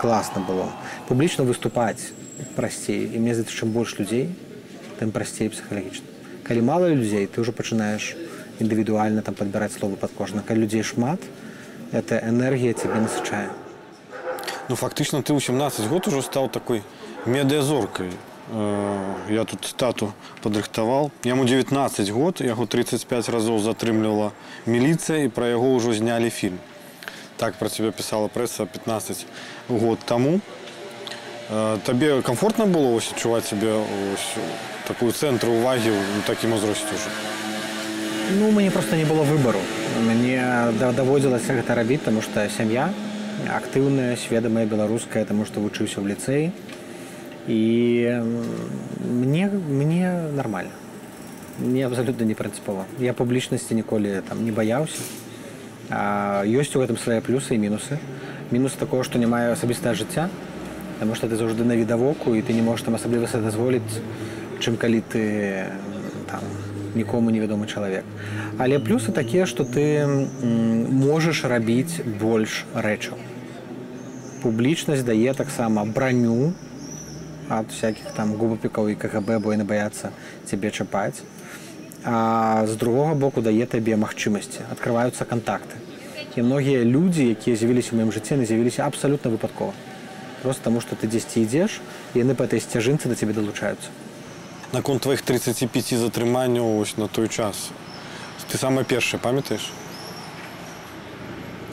[0.00, 0.70] Класна было
[1.08, 2.14] публічна выступаць
[2.56, 4.30] прасцей і мне здаецца чым больш людзей
[4.98, 6.06] тым прасцей псіхалагічна
[6.48, 8.14] калі мала людзей ты ўжо пачынаеш
[8.62, 11.18] індывідуальна там падбіраць словы пад кожна калі людзей шмат
[11.92, 13.48] это энергія цябе насычае
[14.68, 16.82] Ну, фактично, ты ў 17 год уже стал такой
[17.24, 18.12] медыазоркай.
[18.52, 21.10] Э, Я тут цитату падрыхтаваў.
[21.24, 24.32] Яму 19 год, яго 35 разоў затрымлівала
[24.66, 26.60] міліцыя і пра яго ўжо знялі фільм.
[27.38, 29.26] Так пра цябе пісала прэса 15
[29.68, 30.40] год таму.
[31.50, 33.78] Э, Табе комфортна было ось адчуваць сябе
[34.88, 37.10] такую цэнтру увагі ў такім узросце ўжо.
[38.40, 39.60] Ну мне просто не было выбару
[40.02, 40.42] мне
[40.80, 42.90] да- даводзілася гэта рабіць таму што сям'я
[43.46, 46.50] актыўная сведамая беларуская таму што вучыўся ў ліцэі
[47.46, 47.62] і
[49.06, 50.74] мне мне нормально.
[51.58, 55.27] Мне абсалютна не прынцыпова я публічнасці ніколі там не баяўся а,
[55.90, 57.98] ёсць у гэтым свае плюсы і мінусы.
[58.50, 60.28] Мінус такого што не маю асабістае жыцця
[60.98, 64.02] Таму што ты заўжды на відавоку і ты не можаш там асабліва себе дазволіць
[64.58, 65.70] чым калі ты
[66.26, 66.42] там
[66.98, 68.02] нікому невядомы чалавек.
[68.58, 70.06] Але плюсы такія што ты
[70.42, 73.14] можаш рабіць больш рэчаў.
[74.42, 76.52] Публічнасць дае таксама браню
[77.48, 80.10] ад всяких там губапікаў і кгб бо яны баяцца
[80.50, 81.22] цябе чапаць
[82.08, 85.76] а з другога боку дае табе магчымасці открываюцца контакты
[86.38, 89.74] і многія людзі якія з'явіліся ў маім жыцці яны з'явіліся абсалютна выпадкова.
[90.42, 91.82] Просто таму што ты дзесьці ідзеш
[92.14, 93.90] яны па этой сцяжынцы да цябе далучаюцца.
[94.72, 97.74] Наконт тваіх 35 затрыманняў ось на той час.
[98.48, 99.68] Ты самае першае памятаеш?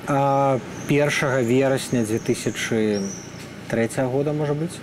[0.07, 2.99] А 1 верасня 2003
[4.11, 4.75] года можа быць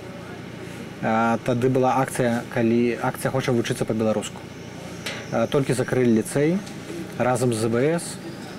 [1.44, 4.51] тады была акцыя калі акцыя хоча вучыцца па-беларуску
[5.32, 6.58] толькі закрылі ліцэй
[7.18, 8.04] разам з збс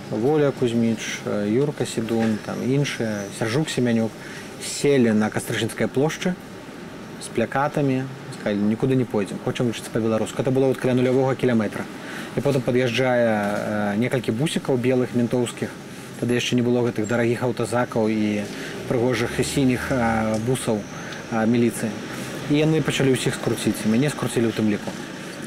[0.09, 4.11] воля кузьміч юрка седун там іншыя сяржук семянюк
[4.65, 6.33] селі на кастрычынскай плошчы
[7.21, 11.85] з плякатамі сказалі нікуды не пойдзем хочам вучыцца па-беларуску это было вот каля нулявога кіламетра.
[12.35, 15.69] І потым пад'язджае некалькі бусікаў белых ментоўскіх.
[16.19, 18.41] Тады яшчэ не было гэтых дарагіх аўтазакаў і
[18.89, 19.91] прыгожых і сініх
[20.49, 20.81] бусаў
[21.31, 21.93] міліцыі.
[22.49, 23.85] І яны пачалі ўсіх скруціць.
[23.85, 24.89] Мяне скруцілі ў тым ліку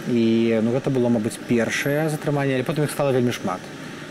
[0.08, 3.60] і ну гэта было мабыць першае затрыманне але потым іх стала вельмі шмат.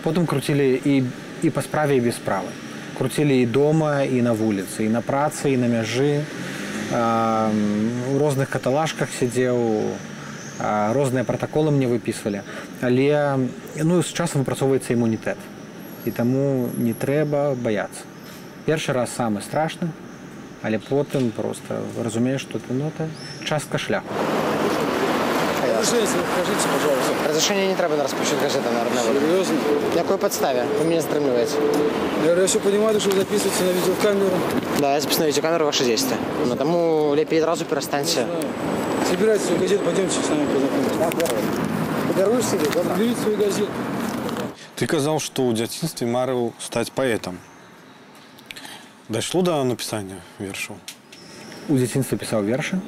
[0.04, 1.04] Потым круцілі і
[1.44, 2.52] і па справе і без справы.
[2.98, 6.24] Круцілі і дома і на вуліцы і на працы і на мяжы.
[6.92, 9.98] У розных каталажках сядзеў.
[10.96, 12.42] Розныя пратаколы мне выпісвалі.
[12.82, 13.50] Але
[13.84, 15.38] ну з часам выпрацоўваецца імунітэт.
[16.06, 18.08] І таму не трэба баяцца.
[18.66, 19.92] Першы раз самы страшны
[20.66, 23.08] але потым просто разумееш што ты ну это
[23.46, 24.10] частка шляху
[25.85, 27.29] Скажите, пожалуйста.
[27.29, 29.21] Разрешение не треба на распущу газеты народная воля.
[29.21, 29.55] Серьезно?
[29.95, 30.65] На какой подставе?
[30.79, 31.57] Вы меня затримливаете.
[32.25, 34.37] Я, я все понимаю, что вы записываете на видеокамеру.
[34.79, 36.17] Да, я записываю на видеокамеру ваши действия.
[36.47, 38.27] Но тому лепей сразу перестаньте.
[39.09, 41.27] Собирайте свою газету, пойдемте с нами познакомимся.
[42.09, 42.95] Подаруешь себе, добро?
[42.97, 43.71] Берите свою газету.
[44.77, 47.37] Ты казаў, што ў дзяцінстве марыў стаць паэтам.
[49.13, 50.81] Дайшло да напісання вершаў.
[51.71, 52.81] у дзяцінстве пісаў вершы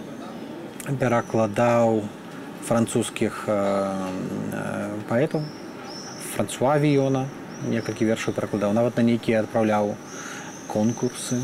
[0.98, 2.02] перакладаў
[2.67, 5.41] французскіх э, э, паэтаў
[6.35, 7.25] франсуа віёна
[7.65, 8.73] некалькі вершаў перакладаў.
[8.73, 9.95] Нават на нейкія адпраўляў
[10.67, 11.39] конкурсы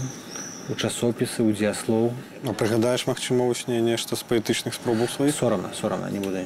[0.70, 2.12] у часопісы у дзеяслоў.
[2.44, 5.36] А прыгадаеш, магчыма, вусне нешта з паэтычных спробаў сваіх?
[5.36, 6.44] сорамна сорамна не буду.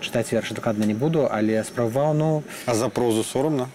[0.00, 3.68] Чытаць вершы дакладна не буду але спрабаваў ну А за прозу сорамна?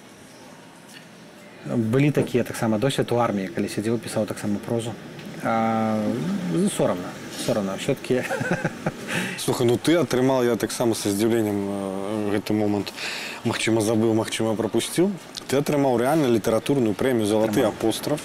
[1.65, 4.93] былі такія таксама досвед у арміі калі сядзеў пісаў таксама прозу.
[5.43, 6.01] А,
[6.77, 7.09] сорамна
[7.45, 7.75] сорамна.
[7.75, 8.23] Все-таки
[9.37, 12.93] Слухай, ну ты атрымал я таксама са здзіўленнем гэты момант
[13.43, 15.11] магчыма забыў, магчыма прапусціў.
[15.47, 18.21] Ты атрымаў рэальна літаратурную прэмію залаты апостраф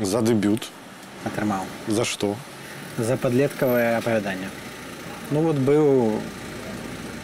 [0.00, 0.70] за дэбют.
[1.24, 2.36] атрымаў За што?
[2.98, 4.48] за падлеткавае апавяданне
[5.30, 6.20] ну вот быў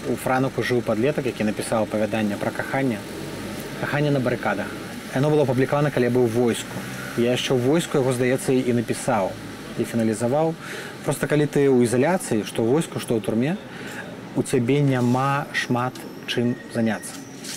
[0.09, 3.01] у франуку жыў падлетак які напісаў апавяданне пра каханне
[3.81, 4.71] каханне на барыкадах
[5.15, 6.81] яно было апублікавана калі я быў войску.
[7.19, 9.33] Я яшчэ ў войску яго здаецца і напісаў
[9.79, 10.55] і фіналізаваў
[11.05, 13.57] просто калі ты ў ізаляцыі што войску што ў турме
[14.37, 15.95] у цябе няма шмат
[16.27, 17.15] чым заняцца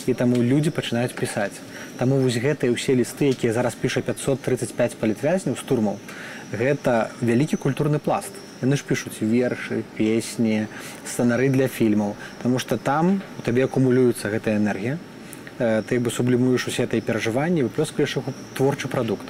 [0.07, 1.57] і таму людзі пачынаюць пісаць
[1.97, 5.97] таму вось гэтыя ўсе лісты якія зараз піша 535 палітвязняў з турмаў
[6.51, 8.31] гэта вялікі культурны пласт.
[8.61, 10.67] Яны ж пішуць вершы песні
[11.07, 12.15] сцэнары для фільмаў.
[12.43, 14.99] Таму што там у табе акумулюецца гэтая энергія.
[15.57, 19.25] Э, ты бы сублімуеш усе этой перажыванні выплёскаеш іх у творчы прадукт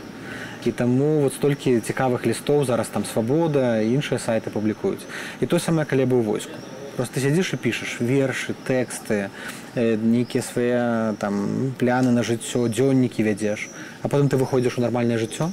[0.68, 5.06] і таму вот столькі цікавых лістоў зараз там свабода іншыя сайты публікуюць.
[5.42, 6.54] І то самае калі быў войску.
[6.96, 9.30] Просто сядзіш і пішаш вершы тэксты
[9.76, 13.70] э, нейкія свае там пляны на жыццё дзённікі вядзеш.
[14.04, 15.52] А потым ты выходзіш у нармальнае жыццё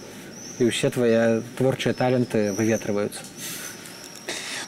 [0.59, 3.23] і ўсе твае творчыя таленты выветрываюцца.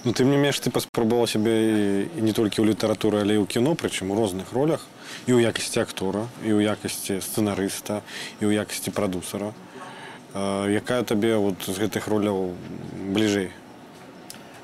[0.05, 1.83] Ну тым не менш ты паспрабаваў сябе і,
[2.17, 4.87] і не толькі ў літаратуры, але і ў кіно, прычым у розных ролях
[5.27, 8.01] і ў якасці актора, і ў якасці сцэнарыста,
[8.41, 9.53] і ў якасці прадусара.
[10.35, 12.55] Э, якая табе вот з гэтых роляў
[13.11, 13.51] бліжэй?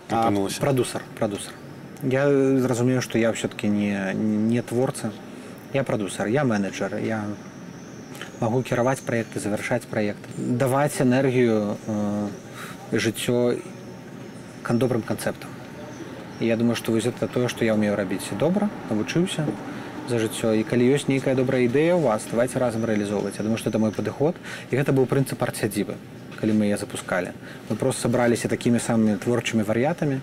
[0.09, 1.53] Продюсер, продюсер.
[2.03, 2.29] Я
[2.61, 5.11] зразумею, что я все-таки не, не творца,
[5.73, 7.25] я продюсер, я менеджер, я
[8.39, 12.29] могу кіраваць проекты, завершаць проекты, даваць энергію э,
[12.93, 13.59] жыццё
[14.63, 15.51] кан добрым канцэптам.
[16.39, 19.47] Я думаю, што вось это тое, што я ўмею рабіць добра, навучыўся
[20.09, 20.53] за жыццё.
[20.55, 23.37] І калі ёсць нейкая добрая ідэя ў вас давайте разам рэалізоўваць.
[23.39, 24.35] Я думаю, што это мой падыход.
[24.71, 25.97] І гэта быў прынцып арцядзібы
[26.37, 27.33] калі мы яе запускалі.
[27.71, 30.21] Мы просто сабраліся такімі самымі творчымі вар'ятамі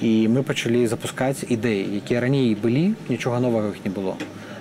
[0.00, 4.14] і мы пачалі запускаць ідэі якія раней былі нічога новага іх не было.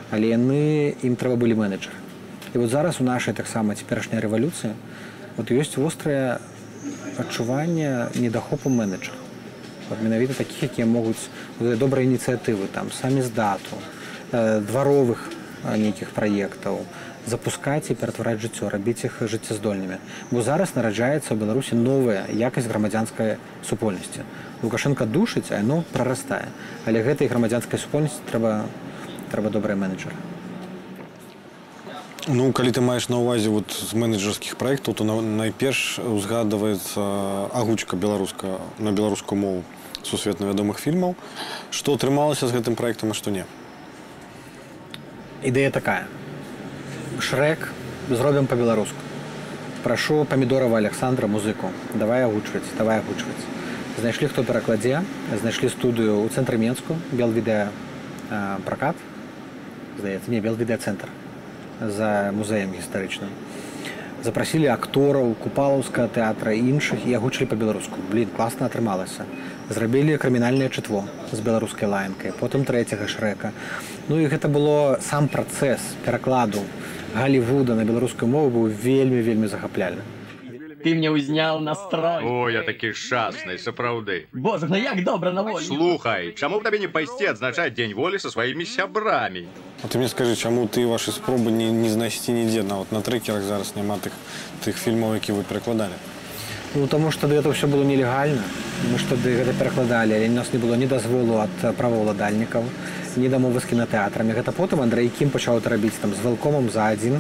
[0.10, 2.02] Але яны ім трэба былі менеджеры
[2.54, 4.74] і вот зараз у нашай таксама цяперашняй рэвалюцыі
[5.38, 6.40] вот ёсць вострае
[7.18, 9.16] адчуванне недахопу менеджера
[10.02, 13.91] менавіта такіх якія могуць добрыя ініцыятывы там самі здату э,
[14.32, 15.30] дваровых
[15.64, 16.84] э, нейкіх праектаў
[17.28, 23.38] запускаць і ператвараць жыццё рабіць іх жыццяздольнымі бо зараз нараджаецца ў беларусі новая якасць грамадзянскай
[23.62, 24.26] супольнасці
[24.64, 26.50] лукашенко душыць а яно прарастае
[26.86, 28.66] але гэтай грамадзянскай супольнасці трэба
[29.32, 30.16] трэба добрыя менеджеры
[32.28, 37.98] Ну калі ты маеш на ўвазе вот з менеджерскіх праектаў, то на, найперш узгадваецца агучка
[37.98, 39.64] беларуска на беларускую мову
[40.06, 41.18] сусветна вядомых фільмаў.
[41.74, 43.50] Што атрымалася з гэтым праектам, а што не?
[45.44, 46.06] Ідэя такая.
[47.20, 47.70] Шрэк
[48.10, 48.98] зробім па-беларуску.
[49.84, 51.72] Прашу памідорова александра музыку.
[51.94, 53.46] Давай агучваць давай агучваць.
[54.00, 55.02] Знайшлі хто перакладзе
[55.42, 57.70] знайшлі студыю ў цэнтры менску белвідэа
[58.66, 58.96] пракат.
[59.98, 61.10] Здаецца не белвідэа-цэнтр
[61.82, 63.34] за музеем гістарычным
[64.24, 67.98] запрасілі актораў купалаўска тэатра і іншых і агучылі па-беларуску.
[68.12, 69.26] Блин класна атрымалася.
[69.72, 73.52] Зрабілі крымінальнае чытво з беларускай лаянкай потым трэцяга шрэка
[74.10, 76.64] ну і гэта было сам працэс перакладу
[77.16, 80.04] галівуда на беларускую мову быў вельмі вельмі захапляльны
[80.84, 82.24] Ты мне узнял настрой.
[82.24, 84.26] О, я такі шчасны, сапраўды.
[84.34, 85.66] Боже, ну як добра на волі.
[85.66, 89.46] Слухай, чаму б табе не пайсці адзначаць дзень волі са сваімі сябрамі?
[89.84, 93.44] А ты мне скажы, чаму ты вашы спробы не, не знайсці нідзе нават на трекерах
[93.44, 94.14] зараз няма тых,
[94.66, 95.94] тых фільмаў, які вы перакладалі.
[96.74, 98.42] Ну таму што гэта ўсё было нелегальна
[98.90, 102.64] мы ж тады гэта перакладалі але нас не было ні дазволу ад праваўладальнікаў
[103.20, 106.88] ні дамовы з кінотэатрамі гэта потым Андрей кім пачаў это рабіць там з валкомам за
[106.96, 107.20] адзін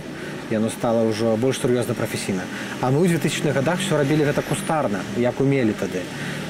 [0.51, 2.43] яно стала ўжо больш сур'ёзна прафесійна
[2.81, 6.03] А мы ў 2000-х годах все рабілі гэта кустарна як умелі тады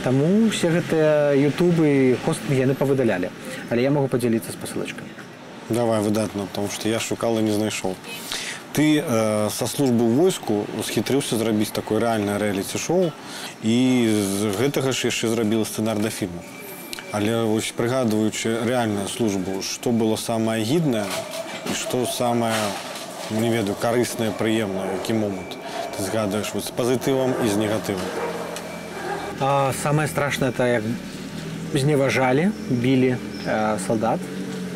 [0.03, 3.29] Таму все гэтыя ютубы хост яны павыдалялі
[3.69, 5.05] але я могу падзяліцца з пасылачкай
[5.71, 7.95] Давай выдатна, потому что я шукал и не знайшоў.
[8.73, 13.11] Ты э, со службы ў войску схітрыўся зрабіць такое рэальнае рэаліці-шоу
[13.63, 13.77] і
[14.11, 16.43] з гэтага ж яшчэ зрабіла сцэнар да фільму.
[17.11, 21.07] Але вось прыгадваючы рэальную службу, што было самае гіднае
[21.67, 22.55] і што самае
[23.39, 25.57] не ведаю карыснае, прыемнае, які момант
[25.97, 28.07] ты згадваеш вот, з пазітывам і з негатывам.
[29.39, 30.83] А самае страшнае это як
[31.73, 33.15] зневажалі білі
[33.45, 34.19] э, салдат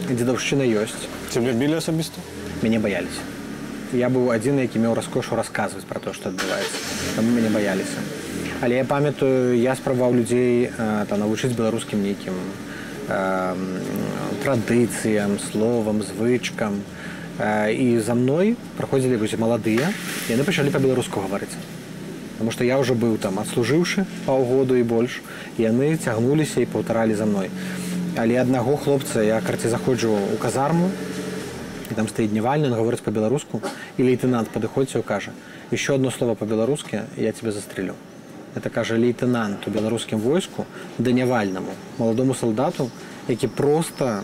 [0.10, 1.06] дзедаўшчына ёсць.
[1.30, 2.22] Цябе білі асабіста?
[2.63, 3.22] мяне баяліся.
[3.94, 7.15] Я быў адзін які меў раскошу расказваць пра то што адбываецца.
[7.15, 8.00] Таму мяне баяліся.
[8.62, 12.34] Але я памятаю я спрабаваў людзей э, там навучыць беларускім нейкім
[13.10, 13.56] э,
[14.44, 16.82] традыцыям словам звычкам.
[16.82, 17.05] э,
[17.39, 19.91] і за мной праходзілі вось маладыя.
[20.30, 21.56] Яны пачалі па-беларуску гаварыць.
[22.38, 25.21] Таму што я ўжо быў там адслужыўшы паўгоду і больш
[25.58, 27.52] яны цягнуліся і паўтаралі за мной.
[28.15, 30.91] Але аднаго хлопца я карці заходжу у казарму
[31.91, 33.62] і там стаіць дневальны гаворыць па-беларуску
[33.98, 35.32] і лейтенант падыходзіць кажа
[35.71, 37.95] еще одно слово па-беларускі я тебе застрелю
[38.56, 40.65] это кажа лейтенант у беларускім войску
[40.98, 42.89] данявальнаму маладому салдату
[43.28, 44.24] які просто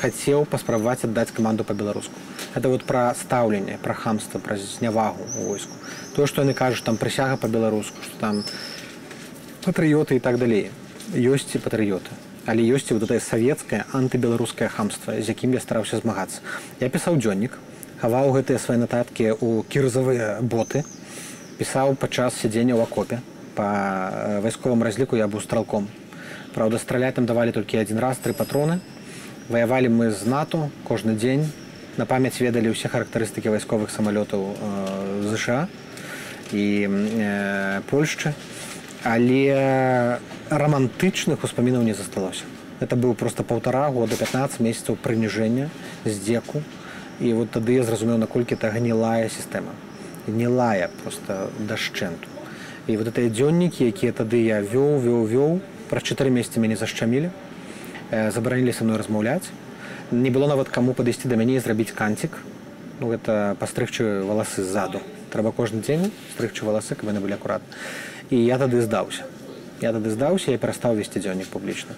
[0.00, 2.14] хацеў паспрабаваць аддаць каманду па-беларуску
[2.54, 5.72] это вот пра стаўленне пра хамства пра знявагу у войску.
[6.16, 8.44] То што яны кажуць там прысяга па-беларуску што там
[9.64, 10.70] патрыёты і так далей
[11.14, 12.10] ёсць і патрыёты
[12.46, 16.40] але ёсць вот это савецкае антыбеларускае хамства з якім я стараўся змагацца
[16.80, 17.58] я пісаў дзённік
[18.00, 20.84] хаваў гэтыя свае нататкі ў кірзавыя боты
[21.58, 23.20] пісаў падчас сядзення ў акопе
[23.54, 25.88] па вайсковым разліку я быў стралком.
[26.54, 28.80] Праўда страляць там давалі толькі адзін раз тры патроны.
[29.48, 31.44] Ваявалі мы з нато кожны дзень
[31.96, 35.68] на памяць ведалі ўсе характарыстыкі вайсковых самалётаў э, ЗША
[36.52, 38.34] і э, Польшчы
[39.02, 42.44] але романтычных успамінаў не засталося
[42.80, 45.70] это быў просто паўтара года 15 месяцаў прыніжэння
[46.04, 46.62] здзеку
[47.20, 49.72] і вот тады я зразумеў наколькі это гнілая сістэма
[50.26, 52.28] гнілая просто дашчэнту
[52.86, 57.30] і вот гэтыя дзённікі якія тады я вёў вёў вёў праз чатыры месяцы мяне зашчамілі
[58.10, 59.48] забаранілі са мной размаўляць
[60.10, 62.38] не было нават каму падысці да мяне і зрабіць канцік
[63.00, 65.00] ну гэта пастрыгчы валасы ззаду.
[65.32, 67.62] Трэба кожны дзень стрыгчы валасы каб яны былі акурат
[68.30, 69.24] і я тады здаўся.
[69.80, 71.96] Я тады здаўся і перастаў весці дзённік публічна.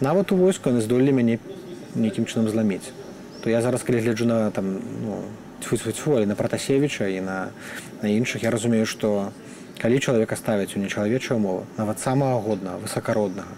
[0.00, 1.38] Нават у войску яны здолелі мяне
[1.94, 2.92] нейкім чынам зламіць.
[3.42, 5.24] То я зараз калі гляджу на там ну,
[5.62, 7.48] тьфу-тьфу-тьфу, на пратасевіча і на,
[8.02, 9.32] на іншых я разумею што
[9.80, 13.50] калі чалавека ставяць у нечалавечую мову нават самага годна высакароднага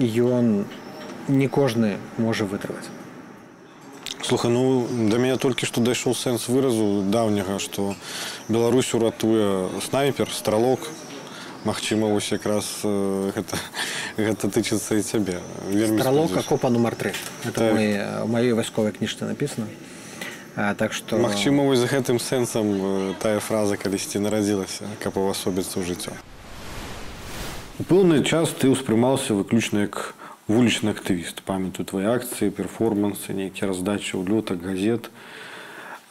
[0.00, 0.64] ён
[1.27, 2.87] не кожны можа вытрываць
[4.27, 7.95] Слухай, ну да мяне толькі што дайшоў сэнс выразу даўняга, што
[8.49, 10.89] Беларусь уратуе снайпер, стралок.
[11.63, 13.55] Магчыма, вось якраз э, гэта,
[14.17, 15.39] гэта тычыцца і цябе.
[15.71, 17.13] Стралок акопа нумар 3.
[17.45, 17.73] Это так.
[17.73, 17.87] мой,
[18.23, 19.67] у маёй вайсковай кніжцы напісана.
[20.55, 21.17] А, так што...
[21.17, 26.11] Магчыма, вось з гэтым сэнсам тая фраза калісьці нарадзілася, каб увасобіцца ў жыццё.
[27.79, 30.17] У пэўны час ты ўспрымаўся выключна як
[30.52, 35.08] вулічны актывіст памятаю твои акцыі перформансы нейкія раздачы ўлётак газет.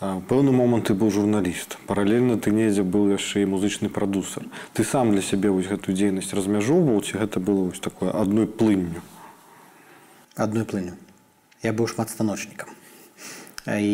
[0.01, 5.13] Пэўны момант ты быў журналіст паралельна ты недзе быў яшчэ і музычны прадусар ты сам
[5.13, 9.05] для сябе вось гэтую дзейнасць размяжоўваў ці гэта было вось такое адной плынню
[10.33, 10.97] адной плыню
[11.61, 12.73] я быў шматстаночнікам
[13.69, 13.93] і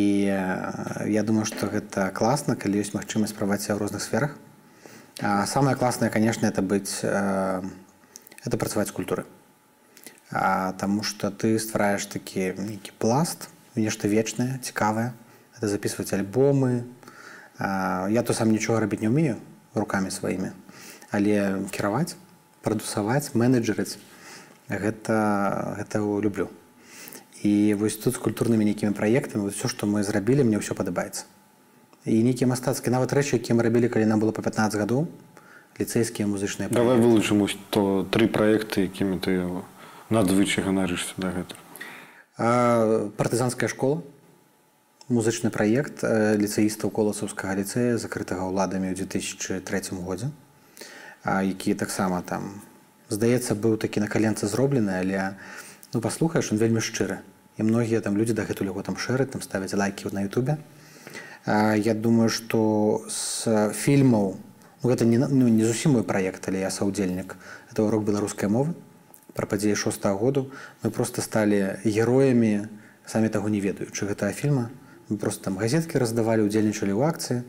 [1.11, 4.39] я думаю што гэта класна калі ёсць магчымасць праваць ў розных сферах.
[5.19, 9.27] Самае класнае канешне это быць это працаваць культуры
[10.31, 15.13] а, таму што ты ствараеш такі нейкі пласт нешта вечнае цікавае
[15.57, 16.85] это записываць альбомы.
[17.57, 19.37] А, я то сам нічога рабіць не ўмею
[19.73, 20.51] руками сваімі
[21.11, 22.15] але кіраваць
[22.63, 23.97] прадусаваць менеджерыць
[24.67, 25.15] гэта
[25.79, 26.49] гэта люблю.
[27.43, 31.23] І вось тут з культурнымі нейкімі праектамі все што мы зрабілі мне ўсё падабаецца.
[32.03, 35.07] І нейкія мастацкія нават рэчы якія мы рабілі калі нам было по 15 гадоў
[35.79, 39.63] ліцэйскія музычныя давай вылучым то тры праекты якімі ты
[40.09, 41.55] надзвычай ганарышся да гэта
[43.17, 44.03] партызанская школа
[45.09, 50.31] музычны праект ліцэістаў коласаўскага ліцэя закрытага ўладамі ў 2003 годзе
[51.23, 52.61] які таксама там
[53.09, 55.35] здаецца быў такі на каленцы зроблены але
[55.93, 57.23] ну паслухаеш он вельмі шчыры.
[57.57, 60.57] І многія там людзі дагэтуль яго там шэры там ставяць лайкі на Ютубе.
[61.47, 64.37] Я думаю што з фільмаў
[64.83, 67.35] ну, гэта не, ну, не зусім мой праект але я саўдзельнік
[67.71, 68.75] это урок беларускай мовы
[69.37, 70.49] пра падзеі шостого году
[70.81, 72.67] мы просто сталі героямі
[73.05, 74.69] самі таго не ведаючы гэтага фільма.
[75.09, 77.45] Мы просто там газеткі раздавалі удзельнічалі ў акцыі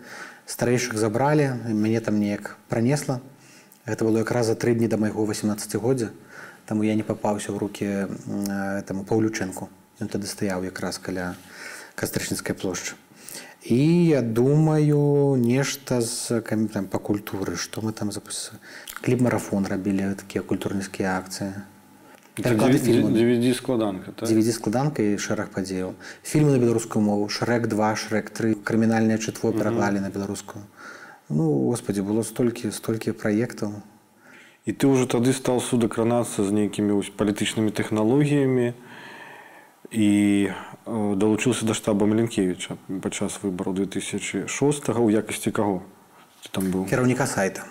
[0.47, 3.20] старэйшых забралі мяне там неяк пранесла.
[3.89, 6.12] Гэта было якраз за тры дні да майго 18годдзя
[6.68, 7.89] таму я не папаўся ў руки
[8.84, 11.34] этому паўлючэнку ён тады стаяў якраз каля
[11.97, 12.95] кастрычніцкай плошчы.
[13.64, 18.62] І я думаю нешта з там па культуры што мы там записали
[19.03, 21.53] кліп-марафон рабілі такія культурніцкія акцыі
[22.39, 23.11] Пераклады фільмаў.
[23.11, 24.28] DVD складанка так?
[24.28, 29.51] DVD складанка і шэраг падзеяў фільмы на беларускую мову шрэк 2 шрэк 3 крымінальнае чытво
[29.53, 30.62] пераклалі на беларускую
[31.28, 33.82] ну господі было столькі столькі праектаў
[34.68, 38.76] І ты ўжо тады стаў судакранацца з нейкімі вось палітычнымі тэхналогіямі
[39.89, 40.09] і
[40.53, 45.80] э, далучыўся да штаба Маленкевіча падчас выбараў 2006 у якасці каго
[46.45, 46.84] ты там быў?
[46.84, 47.64] Кіраўніка сайта.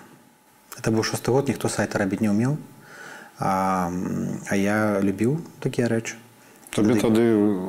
[0.74, 2.57] Это быў шосты год ніхто сайта рабіць не ўмеў
[3.40, 3.92] а,
[4.50, 6.16] а я любіў такія рэчы
[6.76, 7.24] Табе тады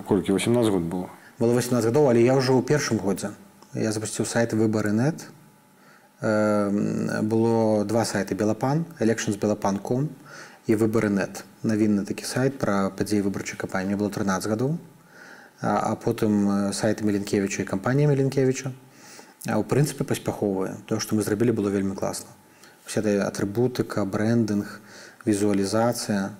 [0.08, 1.06] колькі 18 год было?
[1.38, 3.32] Было 18 гадоў але я ўжо ў першым годзе
[3.74, 5.28] я запусціў сайт выбары нет.
[6.20, 10.08] Было два сайты белапан elections белапан.com
[10.66, 11.44] і выбары нет.
[11.62, 14.78] Навінны такі сайт пра падзеі выбарчай кампаніі было 13 гадоў
[15.60, 18.72] а, а потым э, сайты меленкевіча і кампанія меленкевіча
[19.46, 22.30] а ў прынцыпе паспяховыя тое што мы зрабілі было вельмі класна
[22.88, 24.80] эта атрыбутыка брэндынг
[25.26, 26.30] візуалізацыя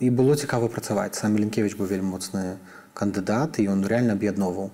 [0.00, 1.14] і было цікава працаваць.
[1.16, 2.60] Сам меленкевич быў вельмі моцны
[2.92, 4.70] кандыдат і ён реально аб'ядноўваў.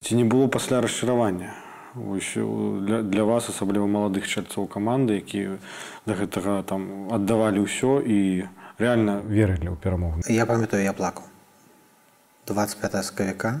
[0.00, 1.52] Ці не было пасля расчаравання?
[1.94, 5.60] Вось, э, для, для вас асабліва маладых чальцоў каманды якія
[6.06, 8.48] да гэтага там аддавалі ўсё і
[8.80, 10.24] реально верылі ў перамогу.
[10.24, 11.28] Я памятаю я плакаў.
[12.48, 13.60] 25 сакавіка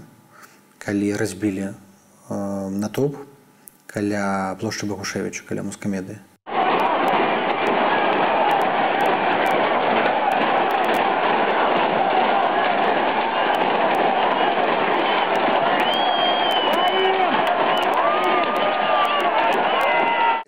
[0.80, 1.74] калі разбілі э,
[2.72, 3.20] натоп
[3.86, 6.16] каля плошчы багушевіча каля мускамеды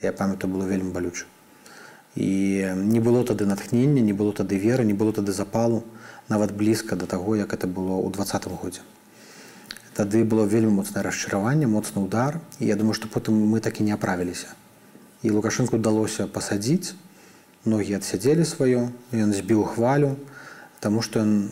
[0.05, 1.27] я памятаю было вельмі балюча.
[2.15, 5.83] І не было тады натхнення не было тады веры не было тады запалу
[6.29, 8.81] нават блізка да таго як это было ў двадцатым годзе.
[9.95, 13.85] Тады было вельмі моцнае расчараванне моцны удар і я думаю што потым мы так і
[13.85, 14.55] не аправіліся.
[15.23, 16.95] І лукашынку удалося пасадзіць
[17.65, 20.17] ногі адсядзелі сваё ён збіў хвалю
[20.85, 21.49] таму што ён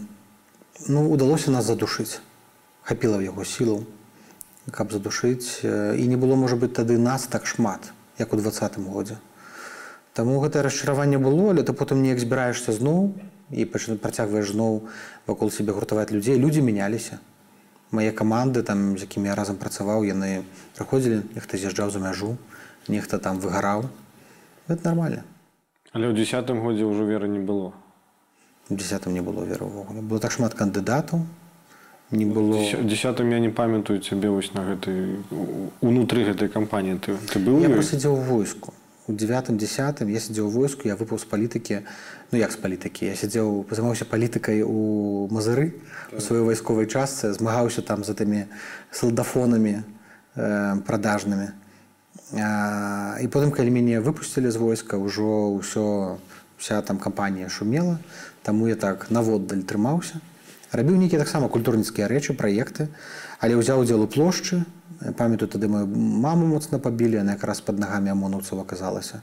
[0.88, 2.20] ну удалося нас задушыць
[2.84, 3.82] хапіла яго сілаў
[4.70, 7.88] каб задушыць і не было можа быць тады нас так шмат
[8.18, 9.16] як у двадцатым годзе.
[10.12, 13.12] Таму гэтае расчараванне было але ты потым неяк збіраешся зноў
[13.50, 14.88] і працягваеш зноў
[15.26, 16.38] вакол сябе гуртаваць людзей.
[16.38, 17.20] Людзі мяняліся.
[17.90, 20.44] Мае каманды там з якімі я разам працаваў яны
[20.76, 22.36] прыходзілі нехта з'язджаў за мяжу
[22.88, 23.88] нехта там выгараў.
[24.68, 25.24] Это нормально
[25.92, 27.72] але ў десятым годзе ўжо веры не было.
[28.72, 30.00] У десятым не было веры ўвогуле.
[30.00, 31.20] Было так шмат кандыдатаў
[32.12, 32.60] не было.
[32.82, 35.18] десятым я не памятаю цябе вось на гэтай
[35.80, 37.00] унутры гэтай кампаніі.
[37.00, 38.74] Ты, ты быў я сидзеў войску.
[39.08, 41.82] У девятым десятым я сидзеў войску я выпаў з палітыкі
[42.32, 45.76] ну як з палітыкі я сядзеў займаўся палітыкай у мазыры
[46.16, 48.48] у сваёй вайсковай частцы змагаўся там за тымі
[48.90, 49.84] салдафонамі
[50.36, 51.52] э, продажнымі
[52.32, 56.16] а, і потым калі мяне выпусцілі з войска ўжо ўсё
[56.56, 58.00] вся там кампанія шумела
[58.42, 60.24] таму я так наводдаль трымаўся
[60.72, 62.88] рабіў нейкія таксама культурніцкія рэчы праекты
[63.40, 64.64] але ўзяў удзел у плошчы.
[65.18, 69.22] Памятаю тады мою маму моцна пабілі яна якраз пад нагамі амонаўцаў аказалася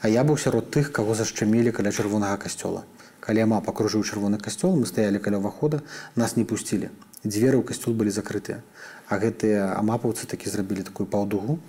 [0.00, 2.84] а я быў сярод тых каго зашчамілі каля чырвонага касцёла.
[3.20, 5.82] Калі ама пакружыў чырвоны касцёл мы стаялі каля ўвахода
[6.16, 6.90] нас не пусцілі.
[7.24, 8.64] Дзверы ў касцёл былі закрытыя.
[9.08, 11.60] А гэтыя амапаўцы такі зрабілі такую паўдугу.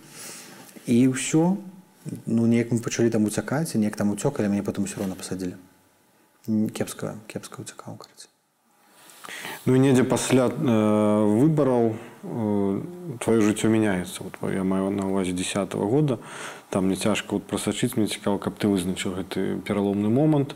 [0.88, 1.59] І ўсё.
[2.25, 5.59] Ну неяк мы пачалі там уцякаць неяк там уцёк але мяне потым усё роўна пасадзілі.
[6.73, 8.30] Кепска кепска уцякаў карці
[9.65, 12.81] Ну і недзе пасля э, выбараў э,
[13.21, 14.25] твоё жыццё мяняецца.
[14.25, 16.17] Вот, я маю на увазе 10 -го года.
[16.69, 20.55] Там мне цяжка вот прасачыць мне цікава каб ты вызначыў гэты пераломны момант.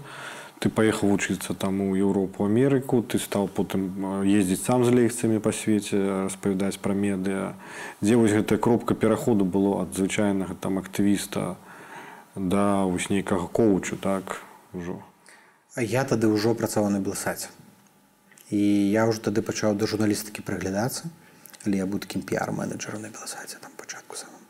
[0.59, 3.03] Ты паехаў вучыцца там у Еўропу Амерыку.
[3.03, 7.53] Ты стаў потым э, ездзіць сам з лекцыямі па свеце распавядаць пра медыа.
[8.01, 11.57] Дзе вось гэтая кропка пераходу было ад звычайнага там актывіста
[12.35, 14.41] да вось нейкага коучу так
[14.73, 14.97] ужо?
[15.75, 17.49] А я тады ўжо працаваў на белсаце
[18.49, 21.09] і я ўжо тады пачаў да журналістыкі прыглядацца
[21.65, 24.41] але я быў такім піар-менеджером на белсаце там пачатку самым.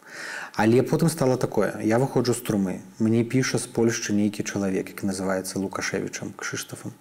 [0.55, 1.75] Але потым стало такое.
[1.83, 6.91] Я выходжу з трумы мне піша з польшчы нейкі чалавек які называецца лукашевічам кшыштафам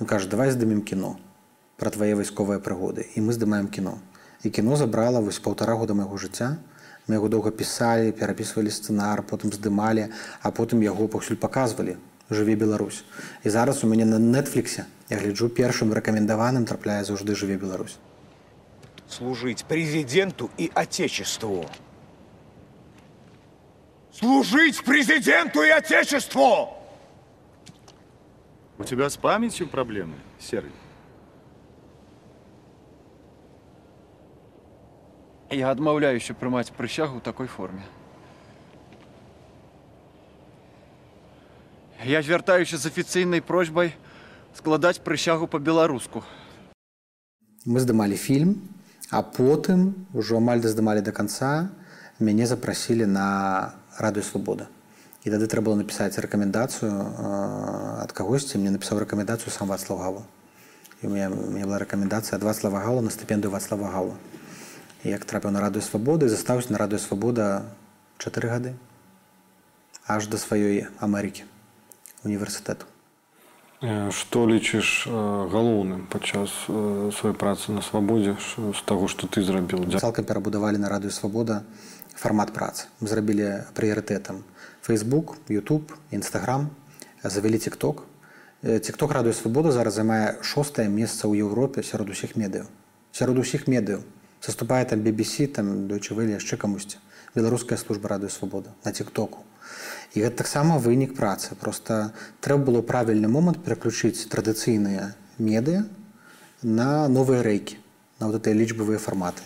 [0.00, 1.18] ён кажа давай здымем кіно
[1.78, 3.98] пра твае вайсковыя прыгоды і мы здымаем кіно
[4.42, 6.58] і кіно забрала вось паўтара года майго жыцця
[7.06, 10.10] мы яго доўга пісалі перапісвалі сцэнар потым здымалі
[10.42, 11.96] а потым яго паўсюль паказвалі
[12.30, 13.04] жыве Беларусь
[13.44, 17.98] і зараз у мяне на нетфліксе я гляджу першым рэкамендаваным трапляе заўжды жыве Беларусь
[19.10, 21.66] служить президенту и Отечеству.
[24.12, 26.76] Служить президенту и Отечеству!
[28.78, 30.72] У тебя с памятью проблемы, Серый?
[35.50, 37.82] Я адмаўляюся прымаць прысягу ў такой форме.
[42.00, 43.92] Я звяртаюся з афіцыйнай просьбай
[44.56, 46.24] складаць прысягу па-беларуску.
[47.68, 48.56] Мы здымалі фільм,
[49.12, 51.68] а потым ужо амаль даздымалі да канца
[52.16, 54.72] мяне запрасілі на радыё свабода.
[55.28, 56.88] І тады трэба было напісаць рэкамендацыю
[58.00, 60.24] ад кагосьці мне напісаў рэкамендацыю сам Вацлав Гава.
[61.04, 64.16] І у меня, у меня была рэкамендацыя ад Вацлава Гала на стыпендыю Вацлава Гала.
[65.04, 67.68] Як трапіў на радыё свабоды, застаўся на радыё свабода
[68.16, 68.72] 4 гады
[70.08, 71.49] аж да сваёй Амерыкі
[72.24, 72.86] універсітэту.
[74.12, 76.52] Што лічыш галоўным падчас
[77.16, 81.64] сваёй працы на свабодзе з таго, што ты зрабіў цалкам перабудавалі на радыё свабода
[82.12, 82.92] фармат працы.
[83.00, 84.44] Мы зрабілі прыярытэтам
[84.84, 86.68] Facebook, YouTube, Instagram,
[87.24, 88.04] завялі TikTok.
[88.62, 92.68] TikTok радыё свабода зараз займае шостае месца ў Еўропе сярод усіх медыяў.
[93.12, 94.02] сярод усіх медыяў
[94.40, 96.98] саступае там BBC там дойчывылі яшчэ камусьці
[97.34, 99.44] беларуская служба радыё свабода на тиктоку.
[100.14, 101.54] І гэта таксама вынік працы.
[101.54, 105.86] Просто трэба было правільны момант пераключыць традыцыйныя медыа
[106.62, 107.78] на новыя рэйкі
[108.18, 109.42] на вот этой лічбавыя фарматы.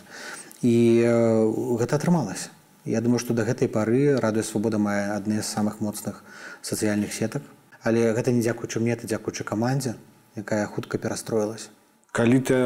[0.62, 2.48] І э, гэта атрымалася.
[2.84, 6.24] Я думаю што да гэтай пары радыё свабода мае адны з самых моцных
[6.62, 7.42] сацыяльных сетак.
[7.84, 9.96] Але гэта не дзякуючы мне это дзякуючы камандзе
[10.34, 11.68] якая хутка перастроілася
[12.14, 12.56] калі ты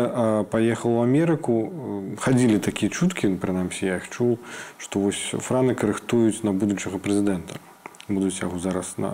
[0.53, 1.55] паехаў у Амерыку
[2.21, 4.37] хадзілі такія чуткі прынамсі я іх чуў
[4.77, 7.57] што вось франак рыхтуюць на будучага прэзідэнта
[8.09, 9.11] будуць яго зараз на,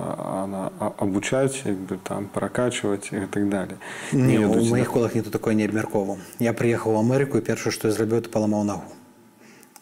[0.51, 0.63] на
[0.99, 3.79] абучаць як бы там пракачваць і так далее.
[4.13, 7.91] Не, у маіх колах ніхто такое не абмярковаў я прыехаў у Амерыку і першае што
[7.91, 8.91] я зрабіў то паламаў нагу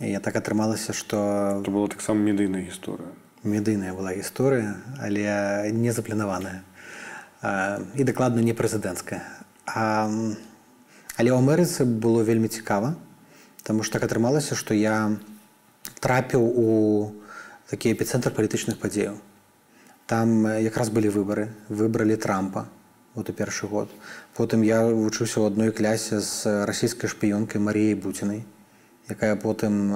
[0.00, 1.16] я так атрымалася што
[1.60, 3.08] это было таксама медыйная гісторыя
[3.44, 6.60] медыйная была гісторыя але не запланаваная
[7.96, 10.10] і дакладна не прэзідэнцкая А,
[11.16, 12.96] але ў Амерыцы было вельмі цікава,
[13.62, 15.14] Таму што так атрымалася, што я
[16.02, 16.68] трапіў у
[17.70, 19.14] такі эпіцэнтр палітычных падзеяў.
[20.10, 22.66] Там якраз былі выбары, выбралі трампа
[23.14, 23.92] вот у першы год.
[24.34, 28.42] Потым я вучыўся ў адной клясе з расійскай шпіёнкай Маріяй Буцінай,
[29.06, 29.94] якая потым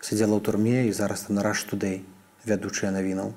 [0.00, 2.00] сядзела ў турме і зараз там на раш тудэй
[2.48, 3.36] вядучая навінаў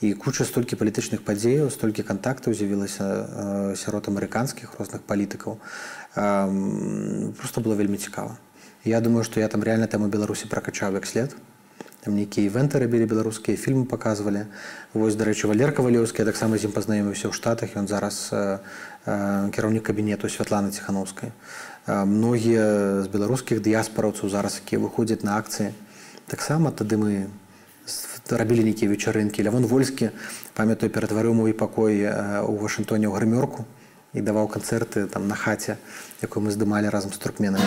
[0.00, 5.58] і куча столькі палітычных падзеяў столькі кантактаў з'явілася э, сярод амерыканскіх розных палітыкаў
[7.38, 8.38] просто было вельмі цікава
[8.84, 11.36] я думаю што я там реально таму беларусі пракачаў як след.
[12.00, 14.46] Там нейкія івенты рабілі беларускія фільмы паказвалі
[14.94, 18.62] вось дарэчы валерка валёўскі таксама з ім пазнаёміўся ў штатах ён зараз э,
[19.04, 25.74] э, кіраўнік кабінету святланы ціхановскай э, многія з беларускіх дыяспараўцаў зараз якія выходзяць на акцыі
[26.30, 27.26] таксама тады мы
[28.30, 29.42] рабілі нейкія вечарынкі.
[29.42, 30.10] Лявон вольскі
[30.54, 32.04] памятаю ператварыў мой пакой
[32.44, 33.64] у вашынгтоне ў грымёрку
[34.12, 35.76] і даваў канцэрты там на хаце
[36.22, 37.64] якую мы здымалі разам з туркменамі.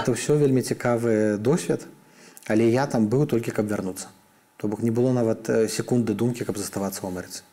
[0.00, 1.84] Это ўсё вельмі цікавы досвед
[2.48, 4.08] але я там быў толькі каб вярнуцца
[4.60, 7.48] То бок не было нават секунды думкі, каб заставацца ў Амерыцы.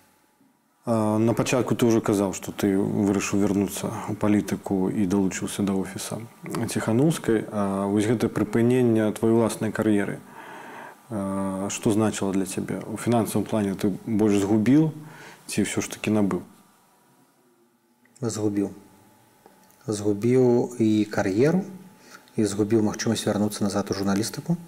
[0.87, 6.19] На пачатку ты ўжо казаў, што ты вырашыў вярнуцца ў палітыку і далучыўся да офіса
[6.43, 7.47] ціханаўскай.
[7.91, 10.19] вось гэта прыпынення тваёй уласнай кар'еры.
[11.07, 12.83] Што значыла для цябе?
[12.91, 14.91] У фінансавым плане ты больш згубіў
[15.47, 16.43] ці ўсё ж такі набыў?
[18.19, 18.75] Згубіў.
[19.87, 21.63] Згубіў і кар'еру
[22.35, 24.59] і згубіў магчымасць вярнуцца назад у журналістыку.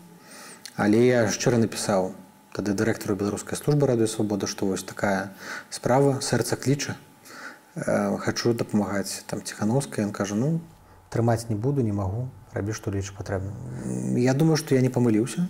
[0.79, 2.15] Але я шчыра напісаў,
[2.53, 5.31] тады дырэктару беларускай службы радыё свабода што вось такая
[5.69, 6.97] справа сэрца кліча.
[7.75, 10.59] Э, хачу дапамагаць там ціхановская ён кажа ну
[11.09, 13.53] трымаць не буду не магу рабі што ліч патрэбна
[14.17, 15.47] я думаю што я не памыліўся.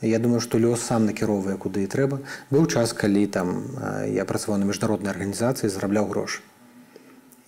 [0.00, 2.20] Я думаю што лёс сам накіроўвае куды і трэба.
[2.48, 6.40] Быў час калі там э, я працаваў на міжнароднай арганізацыі зарабляў грошы.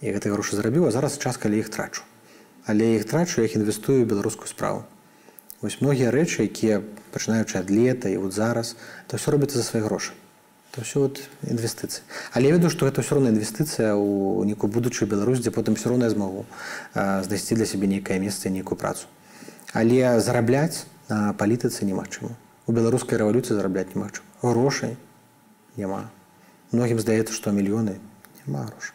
[0.00, 2.02] І гэты грошы зрабіў а зараз час калі іх трачу.
[2.66, 4.84] Але іх трачу я іх інвестую беларускую справу
[5.62, 6.82] Вось многія рэчы, якія
[7.14, 10.12] пачынаючы ад лета і вот зараз, то ўсё робіцца за свае грошы.
[10.74, 12.02] То ўсё вот інвестыцыі.
[12.34, 15.94] Але я ведаю, што гэта ўсё роўна інвестыцыя ў нейкую будучую Беларусь, дзе потым все
[15.94, 16.44] роўна я змагу
[16.92, 19.06] знайсці для сябе нейкае месца нейкую працу.
[19.72, 22.34] Але зарабляць на палітыцы немагчыма.
[22.66, 24.96] у беларускай рэвалюцыі зарабляць немагчыма грошай
[25.76, 26.06] няма
[26.70, 27.98] многім здаецца што мільёны
[28.42, 28.94] няма грошай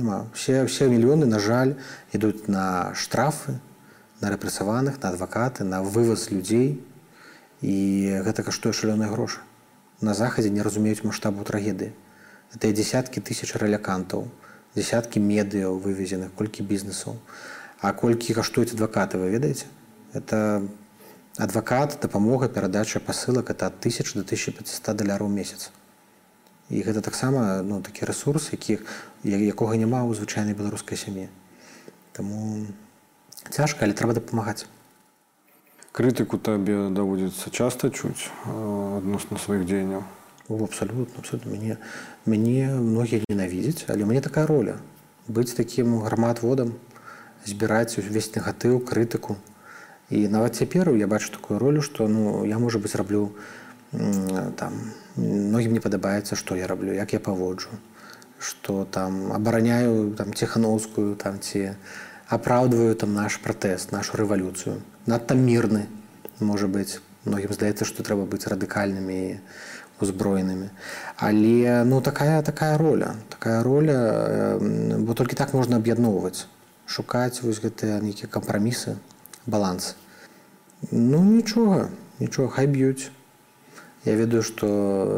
[0.00, 1.76] няма все все мільёны на жаль
[2.16, 3.58] ідуць на штрафы
[4.20, 6.80] на рэпрэсаваных на адвакаты на вываз людзей.
[7.60, 9.40] І гэта каштуе шалёныя грошы.
[10.00, 11.92] На захадзе не разумеюць маштабу трагедыі.
[12.54, 14.28] Это десяткі тысяч ралякантаў
[14.76, 17.16] десяткі медыяў вывезеных колькі бізнесаў.
[17.80, 19.66] А колькі каштуюць адвакаты вы ведаеце?
[20.12, 20.68] Это
[21.36, 25.70] адвакат дапамога перадача пасылак это ад тысяч до 1500 даляраў месяц.
[26.68, 28.84] І гэта таксама ну такі ресурс якіх
[29.24, 31.28] якога няма ў звычайнай беларускай сям'і.
[32.12, 32.66] Таму
[33.50, 34.66] цяжка але трэба дапамагаць.
[35.96, 40.04] Крытыку табе даводзіцца часта чуць адносна сваіх дзеянняў?
[40.48, 41.76] Абсалютна абсолютно мяне
[42.26, 44.76] мяне многія ненавідзяць але мне такая роля.
[45.28, 46.74] Быць такім грамадводам
[47.44, 49.36] збіраць увесь негатыў крытыку.
[50.10, 53.32] І нават цяпер я бачу такую ролю што ну я можа быць раблю
[53.92, 54.72] там
[55.16, 57.70] многім не падабаецца што я раблю як я паводжу
[58.38, 61.74] што там абараняю там ціхановскую там ці
[62.28, 65.86] апраўдваю там наш пратэст нашу рэвалюцыю надта мірны
[66.40, 69.40] можа быць многім здаецца што трэба быць радыкальнымі і
[70.00, 70.68] узброенымі
[71.16, 76.46] але ну такая такая роля такая роля бо толькі так можна аб'ядноўваць
[76.86, 78.96] шукаць вось гэтыя нейкія кампрамісы
[79.46, 79.96] баланс.
[80.90, 83.10] Ну нічога, нічога хай б'юць.
[84.04, 84.66] Я ведаю, што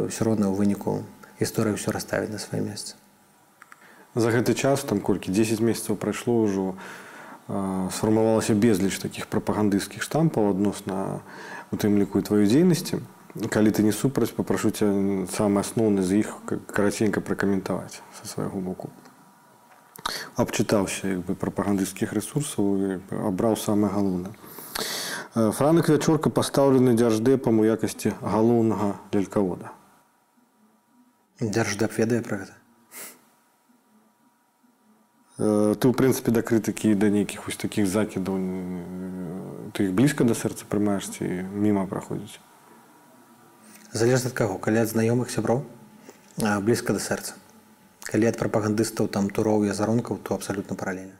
[0.09, 1.05] ўсё роўна ў выніку
[1.41, 2.97] гісторыя ўсё расставіць на сваё месца.
[4.19, 6.75] За гэты час там колькі 10 месяцаў прайшло ўжо
[7.47, 11.23] сфармавалася безліч такіх прапагандысцкіх штампаў адносна
[11.71, 12.99] у тым ліку і тваёй дзейнасці.
[13.47, 14.91] Калі ты не супраць, папрашу ця
[15.31, 16.35] самы асноўны з іх
[16.67, 18.91] караценька пракаментаваць са свайго боку.
[20.35, 24.35] Абчытаўся як бы прапагандысцкіх рэсурсаў абраў самае галоўна
[25.55, 29.71] франак вячорка пастаўлены дзярждэпам у якасці галоўнага лялькавода.
[31.39, 32.58] Дзярждэп ведае пра гэта
[35.39, 38.35] ты ў прынцыпе да крытыкі да нейкіх вось такіх закідаў
[39.71, 42.43] ты іх блізка да сэрца прымаеш ці міма праходзіць
[43.95, 45.63] залежна ад каго калі ад знаёмых сяброў
[46.67, 47.39] блізка да сэрца
[48.11, 51.15] калі ад прапагандыстаў там туроў і азаронкаў то абсалютна паралельна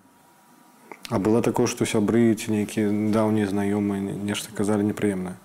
[1.09, 5.39] А было такое што сябры ці нейкія даўнія знаёмыя нешта казалі непрыемна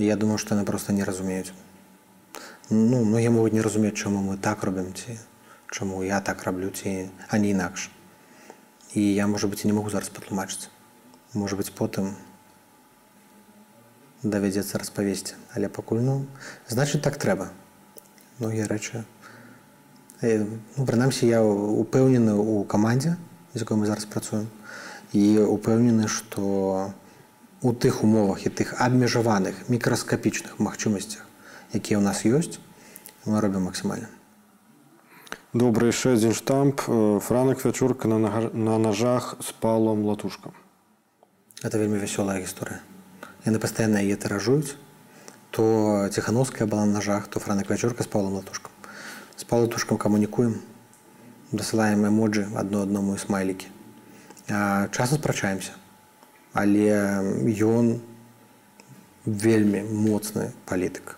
[0.00, 1.52] Я думаю што яны проста не разумеюць
[2.72, 5.20] ну многія могуць не разумець чаму мы так робім ці
[5.74, 7.90] чаму я так раблю ці а не інакш?
[8.94, 10.70] І я можа быць не могу зараз патлумачыць.
[11.34, 12.14] Можа быць потым
[14.22, 15.34] давядзецца распавесці.
[15.58, 16.26] Але пакуль ну
[16.70, 17.50] значыць так трэба.
[18.38, 19.02] Многія рэчы
[20.22, 23.16] ну, прынамсі я упэўнены ў камандзе
[23.54, 24.46] з якой мы зараз працуем
[25.12, 26.94] і упэўнены што
[27.62, 31.26] у тых умовах і тых абмежаваных мікраскапічных магчымасцях
[31.72, 32.62] якія ў нас ёсць
[33.26, 34.13] мы робім максімальна
[35.53, 36.81] добра яшчэ адзін штамп
[37.25, 38.19] франак вячорка на,
[38.53, 40.53] на ножах з палом латушкам
[41.63, 42.79] это вельмі вясёлая гісторыя
[43.45, 44.77] яны пастаянна яе тыражуюць
[45.49, 48.71] то ціхановская была на ножах то франак вячорка з палом латушкам
[49.35, 50.61] з палатушкам камунікуем
[51.51, 53.67] дасылаем эмоджы адно аднаму і смайлікі
[54.49, 55.73] часам спрачаемся
[56.53, 56.93] але
[57.65, 57.97] ён
[59.25, 61.17] вельмі моцны палітык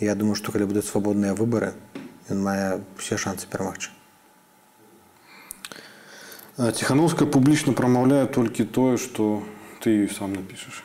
[0.00, 1.72] я думаю што калі будуць свабодныя выбары
[2.33, 3.89] ён мае усе шансы перамагчы
[6.59, 9.43] ціхановская публічна прамаўляе толькі тое што
[9.79, 10.83] ты сам напішаш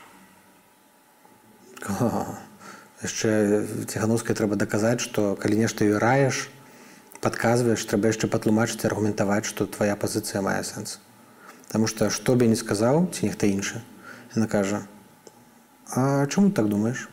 [3.05, 3.30] яшчэ
[3.90, 6.47] ціхановскай трэба даказаць што калі нешта раеш
[7.24, 11.01] падказваеш трэба яшчэ патлумачыць аргументаваць што твоя пазіцыя мае сэнс
[11.74, 13.82] Таму што што бы не сказаў ці нехта іншы
[14.36, 14.86] яна кажа
[15.90, 17.09] А чаму так думаеш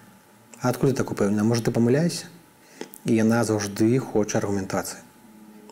[0.62, 2.30] а адкуль так упэўнена можа ты памыляйся
[3.06, 5.02] і яна заўжды хоча аргументацыі.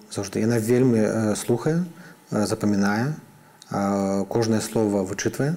[0.10, 0.42] Заўжды.
[0.42, 1.86] Яна вельмі э, слухае
[2.30, 3.14] запамінае
[4.30, 5.54] кожнае слово вычытвае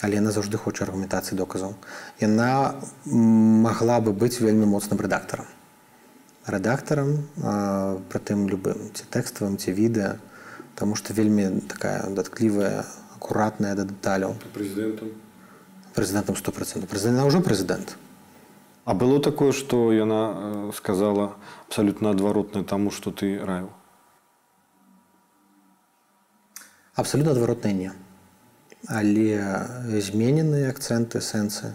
[0.00, 1.74] але яна заўжды хоча аргументацыі доказаў.
[2.20, 5.48] Яна магла бы быць вельмі моцным рэдактарам.
[6.46, 7.24] Рэдактарам
[8.12, 10.16] прытым любым ці тэкставым ці відэа
[10.76, 12.84] таму што вельмі такая датклівая
[13.16, 14.36] акуратная да дэталяў.
[14.52, 15.16] Прэзідэнтам?
[15.96, 17.96] Прэзідэнтам сто процентов прэзідэнт ўжо прэзідэнт
[18.86, 21.34] А было такое што яна сказала
[21.66, 23.68] абсалютна адваротна таму што ты раіў
[26.94, 27.90] абсалютна адваротна не
[28.86, 31.74] але змененыя акцэнты сэнсы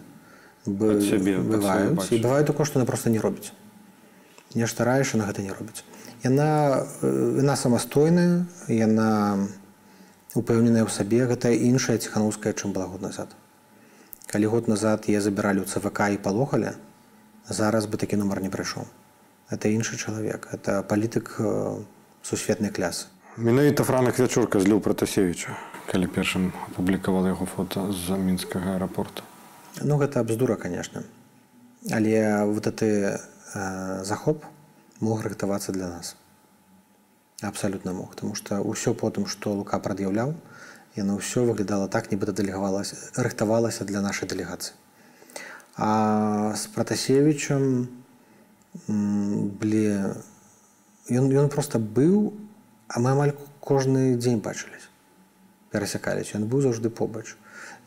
[0.65, 3.51] бываюць і бывае такое што яна проста не робіць
[4.55, 5.83] нешта раеш на гэта не робіць
[6.23, 6.47] яна
[7.03, 9.09] яна самастойная яна
[10.31, 13.35] упэўненая ў сабе гэта іншая ціхановская чым была год назад.
[14.31, 16.71] Калі год назад я забіралі ў цвк і палохалі
[17.49, 18.85] зараз бы такі нумар не прыйшоў
[19.49, 21.81] это іншы чалавек это палітык э,
[22.23, 25.55] сусветнай клясы Менавіта Франак Вячорка зліў Пратасевіча,
[25.87, 29.23] калі першым апублікавала яго фота з мінскага аэрапорта.
[29.79, 31.03] Ну гэта абздура, конечно.
[31.89, 33.15] Але вот гэты
[33.55, 34.43] э, захоп
[34.99, 36.17] мог рыхтавацца для нас.
[37.41, 40.35] Абсалютна мог, Таму што ўсё потым, што Лука прад'яўляў,
[40.99, 44.75] яно ўсё выглядала так, нібыта дэлегавалася, рыхтавалася для нашай дэлегацыі.
[45.81, 47.89] А з Пратасевічам
[48.85, 50.13] былі
[51.09, 52.37] ён, ён проста быў,
[52.87, 54.91] а мы амаль кожны дзень бачылись
[55.71, 57.35] перасякались ён быў заўжды побач.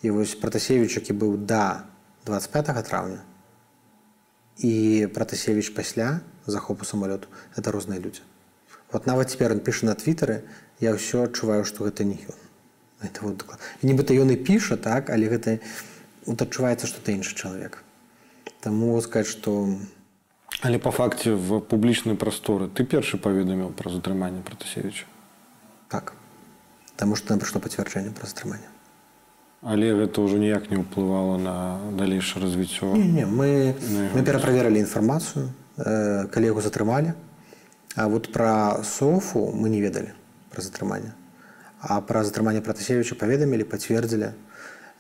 [0.03, 1.85] І вось пратасевич які быў да
[2.27, 3.21] 25 траўня
[4.59, 8.23] і пратасевич пасля захопу самалёту это розныя людзі
[8.93, 10.45] вот нават цяпер он піша на твиттары
[10.81, 12.41] я ўсё адчуваю што гэта не ён
[13.05, 13.45] это вот
[13.83, 15.61] нібыта ён і піша так але гэта
[16.25, 17.84] вот адчуваецца што ты іншы чалавек
[18.65, 19.53] таму сказаць што
[20.65, 25.05] Але па факце в публічнай прасторы ты першы паведаміў пра затрыманне Пратасевіча.
[25.93, 26.15] Так.
[26.97, 28.71] Таму што нам прыйшло пацвярджэнне пра затрыманне.
[29.65, 31.57] Але гэта ўжо ніяк не ўплывала на
[31.99, 32.93] далейшае развіццё.
[32.97, 33.75] Не, не, мы,
[34.12, 37.12] мы пераправерылі інфармацыю, э, калі яго затрымалі.
[37.97, 40.12] А вот пра софу мы не ведалі
[40.53, 41.12] пра затрыманне.
[41.81, 44.33] А пра затрыманне Пратасевіча паведамілі, пацвердзілі.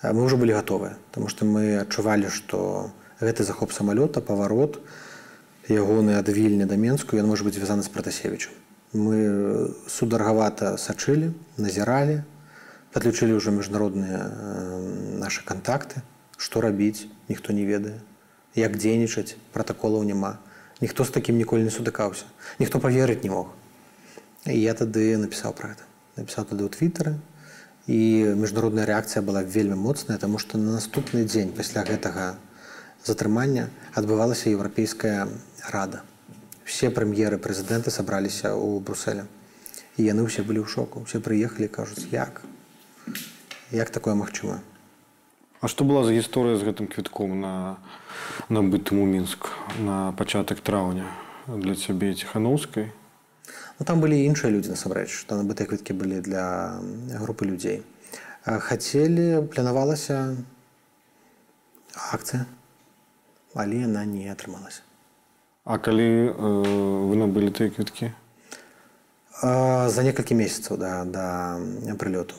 [0.04, 4.80] Мы ўжо былі гатовыя, Таму што мы адчувалі, што гэты захоп самалёта, паварот,
[5.68, 7.16] ягоны ад вільні да менску.
[7.16, 8.52] Ён можа быць звязаны з пратасевічам.
[8.94, 12.22] Мы сударгавата сачылі назіралі
[12.94, 14.30] падключылі ўжо міжнародныя
[15.18, 16.02] нашы кантакты.
[16.38, 17.98] Што рабіць ніхто не ведае.
[18.54, 20.38] Як дзейнічаць пратаколаў няма.
[20.80, 22.26] Ніхто з такім ніколі не сутыкаўся.
[22.58, 23.50] Ніхто паверыць не мог.
[24.46, 25.84] І я тады напісаў пра гэта.
[26.18, 27.14] Напісаў тады ў твиттары
[27.86, 32.36] і міжнародная рэакцыя была вельмі моцная таму што на наступны дзень пасля гэтага
[33.04, 35.28] затрымання адбывалася еўрапейская
[35.70, 36.02] рада.
[36.64, 39.28] Все прэм'еры прэзідэнты сабраліся ў Бруселе.
[40.00, 42.40] І яны ўсе былі ў шоку, усе прыехалі, кажуць, як?
[43.70, 44.64] Як такое магчыма?
[45.60, 47.78] А што была за гісторыя з гэтым квітком на
[48.48, 51.06] набытым у мінск на пачатак траўня
[51.46, 52.90] для цябе ціханаўскай?
[53.78, 56.80] Ну, там былі іншыя людзі насамрэч, што набытыя квіткі былі для
[57.20, 57.84] групы людзей.
[58.44, 60.36] Хацелі планавалася
[61.96, 62.44] акцыя,
[63.54, 64.82] але яна не атрымалася.
[65.64, 66.34] А калі э,
[67.08, 68.12] вы набылі тыя квіткі?
[69.40, 71.58] За некалькі месяцаў да, да
[71.98, 72.38] прылёту.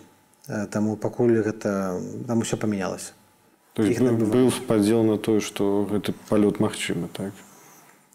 [0.71, 3.11] Таму пакуль гэта там усё памянялася.
[3.75, 7.33] быў спадзел на тое, што гэты палёт магчымы так.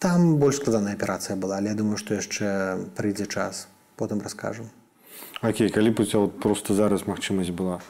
[0.01, 3.69] Там больш складаная аперацыя была, але я думаю, што яшчэ прыйдзе час,
[4.01, 4.71] потым раскажам.
[5.43, 7.85] Окей, калі б у ця просто зараз магчымасць была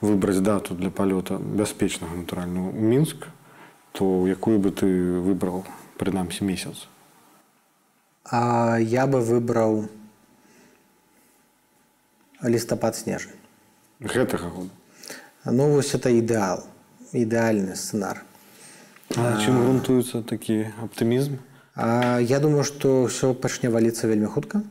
[0.00, 3.26] выбраць дату для палёта бяспечнага натуральна у мінск,
[3.98, 4.86] то якую бы ты
[5.18, 5.66] выбраў
[5.98, 6.86] прынамсі месяц?
[8.30, 9.88] А я бы выбраў
[12.42, 13.34] лістапад снежань
[13.98, 14.70] гэтага года.
[15.44, 16.62] Ну вось это ідэал
[17.10, 18.22] ідэальны сцэнар
[19.16, 21.38] чым грунтуецца такі аптымізм?
[21.74, 24.62] А, я думаю што ўсё пачне валіцца вельмі хутка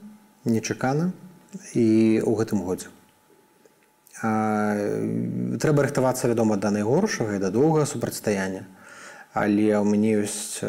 [0.45, 1.11] нечакана
[1.73, 2.87] і ў гэтым годзе.
[4.21, 4.77] А,
[5.57, 8.63] трэба рыхтавацца вядома да найгоршага і да доўгага супрацьстаяння
[9.33, 10.63] але ў мяне ёсць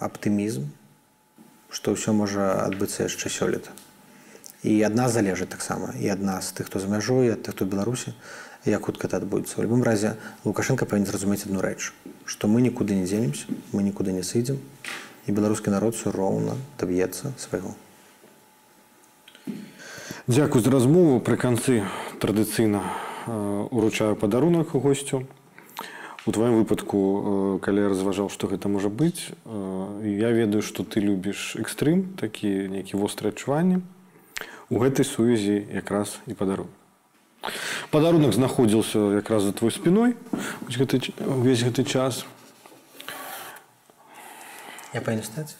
[0.00, 0.70] аптымізм
[1.72, 3.72] што ўсё можа адбыцца яшчэ сёлета.
[4.62, 5.96] І адна залежыць таксама.
[5.96, 8.12] І адна з тых хто за мяжой ад тых хто беларусі.
[8.64, 9.58] Як хутка это адбудзецца?
[9.58, 11.90] У любым разе лукашенко павінен зразумець одну рэч
[12.26, 14.60] што мы нікуды не дзенемся мы нікуды не сыдзем
[15.26, 17.74] і беларускі народ все роўна даб'ецца свайго.
[20.26, 21.18] Дзякуй за размову.
[21.20, 21.82] Пры канцы
[22.22, 22.82] традыцыйна
[23.26, 25.26] уручаю падарунак у госцю
[26.26, 29.34] у тваім выпадку калі я разважаў што гэта можа быць
[30.06, 33.82] я ведаю што ты любіш экстрым такі нейкі вострыя адчуванні
[34.70, 36.70] у гэтай сувязі якраз і падару
[37.90, 40.14] падарунак знаходзіўся якраз за твой спіной
[40.70, 42.24] гэты, увесь гэты час.
[44.94, 45.58] Я паінстаць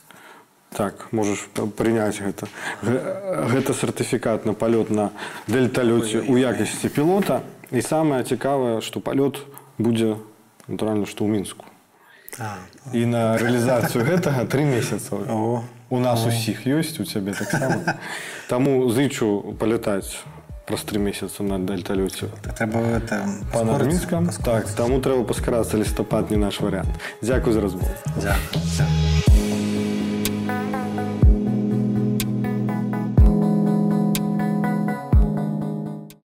[0.71, 2.47] так можаш прыняць гэта
[2.83, 5.11] гэта сертыфікат на палёт на
[5.51, 7.43] дельталёце у якасці пілота
[7.75, 9.43] і самае цікавае што палёт
[9.77, 10.32] будзе у
[10.73, 11.65] натуральна што ў мінску
[12.93, 15.21] і на рэалізацыю гэтага тры месяца.
[15.93, 18.01] У нас усіх ёсць у цябе таксама
[18.49, 20.25] таму зычу палятаць
[20.65, 22.33] праз тры месяца на дальталёце
[23.85, 29.62] мінскам так таму трэба паскарацца лістапад не наш варыянт дзякуй за размову Дякую.